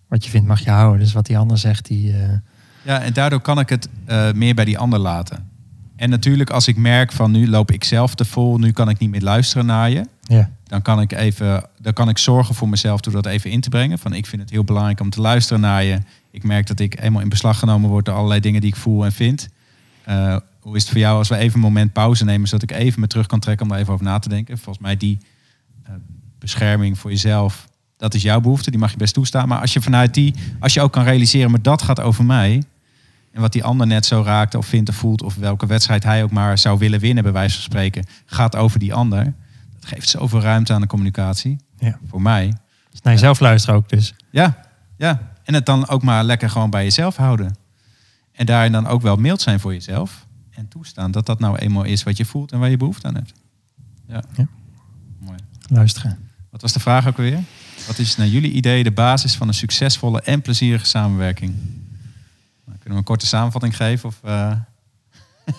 wat 0.07 0.23
je 0.23 0.29
vindt 0.29 0.47
mag 0.47 0.59
je 0.63 0.69
houden. 0.69 0.99
Dus 0.99 1.13
wat 1.13 1.25
die 1.25 1.37
ander 1.37 1.57
zegt, 1.57 1.85
die... 1.85 2.13
eh, 2.13 2.37
Ja, 2.83 3.01
en 3.01 3.13
daardoor 3.13 3.41
kan 3.41 3.59
ik 3.59 3.69
het 3.69 3.89
eh, 4.05 4.31
meer 4.31 4.55
bij 4.55 4.65
die 4.65 4.77
ander 4.77 4.99
laten. 4.99 5.49
En 5.95 6.09
natuurlijk 6.09 6.49
als 6.49 6.67
ik 6.67 6.77
merk 6.77 7.11
van 7.11 7.31
nu 7.31 7.47
loop 7.47 7.71
ik 7.71 7.83
zelf 7.83 8.15
te 8.15 8.25
vol, 8.25 8.57
nu 8.57 8.71
kan 8.71 8.89
ik 8.89 8.97
niet 8.97 9.09
meer 9.09 9.21
luisteren 9.21 9.65
naar 9.65 9.89
je. 9.89 10.05
ja. 10.21 10.49
Dan 10.63 10.81
kan 10.81 11.01
ik 11.01 11.11
even, 11.11 11.65
dan 11.79 11.93
kan 11.93 12.09
ik 12.09 12.17
zorgen 12.17 12.55
voor 12.55 12.69
mezelf 12.69 13.01
door 13.01 13.13
dat 13.13 13.25
even 13.25 13.51
in 13.51 13.61
te 13.61 13.69
brengen. 13.69 13.99
Van 13.99 14.13
ik 14.13 14.25
vind 14.25 14.41
het 14.41 14.51
heel 14.51 14.63
belangrijk 14.63 14.99
om 14.99 15.09
te 15.09 15.21
luisteren 15.21 15.61
naar 15.61 15.83
je. 15.83 15.99
Ik 16.31 16.43
merk 16.43 16.67
dat 16.67 16.79
ik 16.79 16.99
eenmaal 17.01 17.21
in 17.21 17.29
beslag 17.29 17.59
genomen 17.59 17.89
word 17.89 18.05
door 18.05 18.15
allerlei 18.15 18.39
dingen 18.39 18.61
die 18.61 18.69
ik 18.69 18.75
voel 18.75 19.05
en 19.05 19.11
vind. 19.11 19.49
Eh, 20.03 20.37
hoe 20.59 20.75
is 20.75 20.81
het 20.81 20.91
voor 20.91 20.99
jou 20.99 21.17
als 21.17 21.29
we 21.29 21.35
even 21.35 21.55
een 21.55 21.59
moment 21.59 21.93
pauze 21.93 22.23
nemen, 22.23 22.47
zodat 22.47 22.69
ik 22.69 22.77
even 22.77 22.99
me 22.99 23.07
terug 23.07 23.25
kan 23.25 23.39
trekken 23.39 23.65
om 23.65 23.71
daar 23.71 23.81
even 23.81 23.93
over 23.93 24.05
na 24.05 24.19
te 24.19 24.29
denken? 24.29 24.57
Volgens 24.57 24.85
mij 24.85 24.97
die 24.97 25.17
eh, 25.83 25.93
bescherming 26.39 26.99
voor 26.99 27.11
jezelf, 27.11 27.67
dat 27.97 28.13
is 28.13 28.21
jouw 28.21 28.39
behoefte, 28.39 28.69
die 28.69 28.79
mag 28.79 28.91
je 28.91 28.97
best 28.97 29.13
toestaan. 29.13 29.47
Maar 29.47 29.61
als 29.61 29.73
je 29.73 29.81
vanuit 29.81 30.13
die, 30.13 30.33
als 30.59 30.73
je 30.73 30.81
ook 30.81 30.91
kan 30.91 31.03
realiseren, 31.03 31.51
maar 31.51 31.61
dat 31.61 31.81
gaat 31.81 31.99
over 31.99 32.25
mij. 32.25 32.63
En 33.35 33.41
wat 33.41 33.53
die 33.53 33.63
ander 33.63 33.87
net 33.87 34.05
zo 34.05 34.21
raakt 34.21 34.55
of 34.55 34.65
vindt 34.65 34.89
of 34.89 34.95
voelt, 34.95 35.21
of 35.21 35.35
welke 35.35 35.65
wedstrijd 35.65 36.03
hij 36.03 36.23
ook 36.23 36.31
maar 36.31 36.57
zou 36.57 36.77
willen 36.77 36.99
winnen, 36.99 37.23
bij 37.23 37.31
wijze 37.31 37.53
van 37.53 37.63
spreken, 37.63 38.05
gaat 38.25 38.55
over 38.55 38.79
die 38.79 38.93
ander. 38.93 39.33
Dat 39.73 39.85
geeft 39.85 40.09
zoveel 40.09 40.41
ruimte 40.41 40.73
aan 40.73 40.81
de 40.81 40.87
communicatie. 40.87 41.57
Ja. 41.77 41.99
Voor 42.07 42.21
mij. 42.21 42.53
Dus 42.91 43.01
naar 43.01 43.13
jezelf 43.13 43.39
luisteren 43.39 43.75
ook 43.75 43.89
dus. 43.89 44.13
Ja, 44.29 44.57
ja. 44.97 45.31
En 45.43 45.53
het 45.53 45.65
dan 45.65 45.87
ook 45.87 46.03
maar 46.03 46.23
lekker 46.23 46.49
gewoon 46.49 46.69
bij 46.69 46.83
jezelf 46.83 47.15
houden. 47.15 47.55
En 48.31 48.45
daarin 48.45 48.71
dan 48.71 48.87
ook 48.87 49.01
wel 49.01 49.15
mild 49.15 49.41
zijn 49.41 49.59
voor 49.59 49.73
jezelf. 49.73 50.27
En 50.51 50.67
toestaan 50.67 51.11
dat 51.11 51.25
dat 51.25 51.39
nou 51.39 51.57
eenmaal 51.57 51.83
is 51.83 52.03
wat 52.03 52.17
je 52.17 52.25
voelt 52.25 52.51
en 52.51 52.59
waar 52.59 52.69
je 52.69 52.77
behoefte 52.77 53.07
aan 53.07 53.15
hebt. 53.15 53.33
Ja. 54.07 54.23
Ja. 54.35 54.47
Mooi. 55.19 55.37
Luisteren. 55.67 56.17
Wat 56.49 56.61
was 56.61 56.73
de 56.73 56.79
vraag 56.79 57.07
ook 57.07 57.17
weer? 57.17 57.39
Wat 57.87 57.97
is 57.97 58.15
naar 58.15 58.27
jullie 58.27 58.51
idee 58.51 58.83
de 58.83 58.91
basis 58.91 59.35
van 59.35 59.47
een 59.47 59.53
succesvolle 59.53 60.21
en 60.21 60.41
plezierige 60.41 60.85
samenwerking? 60.85 61.55
Kunnen 62.85 63.03
we 63.03 63.09
een 63.09 63.15
korte 63.15 63.35
samenvatting 63.35 63.75
geven 63.75 64.09
of 64.09 64.19
eh, 64.23 64.51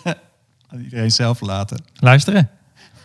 aan 0.68 0.80
iedereen 0.82 1.10
zelf 1.10 1.40
laten? 1.40 1.84
Luisteren. 1.94 2.50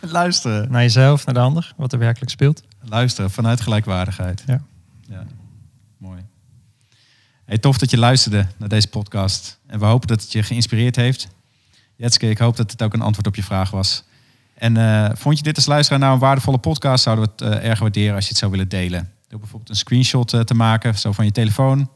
Luisteren. 0.00 0.70
Naar 0.70 0.82
jezelf, 0.82 1.24
naar 1.24 1.34
de 1.34 1.40
ander. 1.40 1.72
Wat 1.76 1.92
er 1.92 1.98
werkelijk 1.98 2.30
speelt. 2.30 2.62
Luisteren 2.80 3.30
vanuit 3.30 3.60
gelijkwaardigheid. 3.60 4.42
Ja. 4.46 4.62
ja. 5.08 5.26
Mooi. 5.96 6.24
Hey, 7.44 7.58
tof 7.58 7.78
dat 7.78 7.90
je 7.90 7.98
luisterde 7.98 8.46
naar 8.56 8.68
deze 8.68 8.88
podcast. 8.88 9.58
En 9.66 9.78
we 9.78 9.84
hopen 9.84 10.08
dat 10.08 10.22
het 10.22 10.32
je 10.32 10.42
geïnspireerd 10.42 10.96
heeft. 10.96 11.28
Jetske, 11.96 12.30
ik 12.30 12.38
hoop 12.38 12.56
dat 12.56 12.70
het 12.70 12.82
ook 12.82 12.94
een 12.94 13.02
antwoord 13.02 13.26
op 13.26 13.36
je 13.36 13.42
vraag 13.42 13.70
was. 13.70 14.04
En 14.54 14.76
eh, 14.76 15.10
vond 15.14 15.36
je 15.36 15.42
dit 15.42 15.56
als 15.56 15.66
luisteraar 15.66 16.00
nou 16.00 16.12
een 16.12 16.18
waardevolle 16.18 16.58
podcast? 16.58 17.02
Zouden 17.02 17.24
we 17.24 17.44
het 17.44 17.54
eh, 17.54 17.68
erg 17.68 17.78
waarderen 17.78 18.14
als 18.14 18.24
je 18.24 18.30
het 18.30 18.38
zou 18.38 18.50
willen 18.50 18.68
delen. 18.68 19.12
Door 19.28 19.38
bijvoorbeeld 19.38 19.70
een 19.70 19.76
screenshot 19.76 20.46
te 20.46 20.54
maken, 20.54 20.98
zo 20.98 21.12
van 21.12 21.24
je 21.24 21.32
telefoon, 21.32 21.90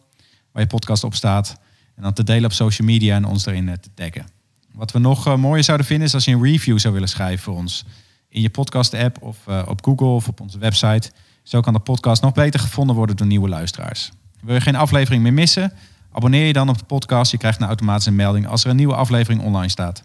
waar 0.53 0.63
je 0.63 0.69
podcast 0.69 1.05
op 1.05 1.15
staat. 1.15 1.65
En 1.97 2.03
dan 2.03 2.13
te 2.13 2.25
delen 2.25 2.45
op 2.45 2.53
social 2.53 2.89
media 2.89 3.15
en 3.15 3.25
ons 3.25 3.47
erin 3.47 3.69
eh, 3.69 3.75
te 3.75 3.91
taggen. 3.95 4.27
Wat 4.73 4.93
we 4.93 4.99
nog 4.99 5.27
eh, 5.27 5.37
mooier 5.37 5.65
zouden 5.65 5.87
vinden 5.87 6.07
is 6.07 6.15
als 6.15 6.25
je 6.25 6.31
een 6.31 6.43
review 6.43 6.79
zou 6.79 6.95
willen 6.95 7.09
schrijven 7.09 7.45
voor 7.45 7.57
ons. 7.57 7.85
In 8.29 8.41
je 8.41 8.51
podcast-app 8.51 9.23
of 9.23 9.47
eh, 9.47 9.63
op 9.69 9.85
Google 9.85 10.07
of 10.07 10.29
op 10.29 10.41
onze 10.41 10.59
website. 10.59 11.11
Zo 11.43 11.61
kan 11.61 11.73
de 11.73 11.79
podcast 11.79 12.23
nog 12.23 12.33
beter 12.33 12.61
gevonden 12.61 12.97
worden 12.97 13.17
door 13.17 13.27
nieuwe 13.27 13.49
luisteraars. 13.49 14.11
Wil 14.41 14.55
je 14.55 14.61
geen 14.61 14.77
aflevering 14.77 15.23
meer 15.23 15.33
missen? 15.33 15.73
Abonneer 16.13 16.47
je 16.47 16.53
dan 16.53 16.69
op 16.69 16.79
de 16.79 16.85
podcast. 16.85 17.31
Je 17.31 17.39
krijgt 17.39 17.61
een 17.61 17.67
automatische 17.67 18.13
melding 18.13 18.47
als 18.47 18.65
er 18.65 18.71
een 18.71 18.77
nieuwe 18.77 18.95
aflevering 18.95 19.43
online 19.43 19.69
staat. 19.69 20.05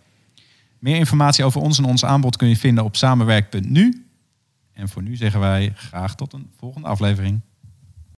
Meer 0.80 0.96
informatie 0.96 1.44
over 1.44 1.62
ons 1.62 1.78
en 1.78 1.86
ons 1.86 2.06
aanbod 2.06 2.36
kun 2.36 2.48
je 2.48 2.58
vinden 2.58 2.84
op 2.84 2.96
samenwerk.nu. 2.96 4.06
En 4.74 4.90
voor 4.90 5.02
nu 5.02 5.16
zeggen 5.16 5.40
wij 5.40 5.74
graag 5.76 6.16
tot 6.16 6.34
een 6.34 6.50
volgende 6.58 6.88
aflevering. 6.88 7.42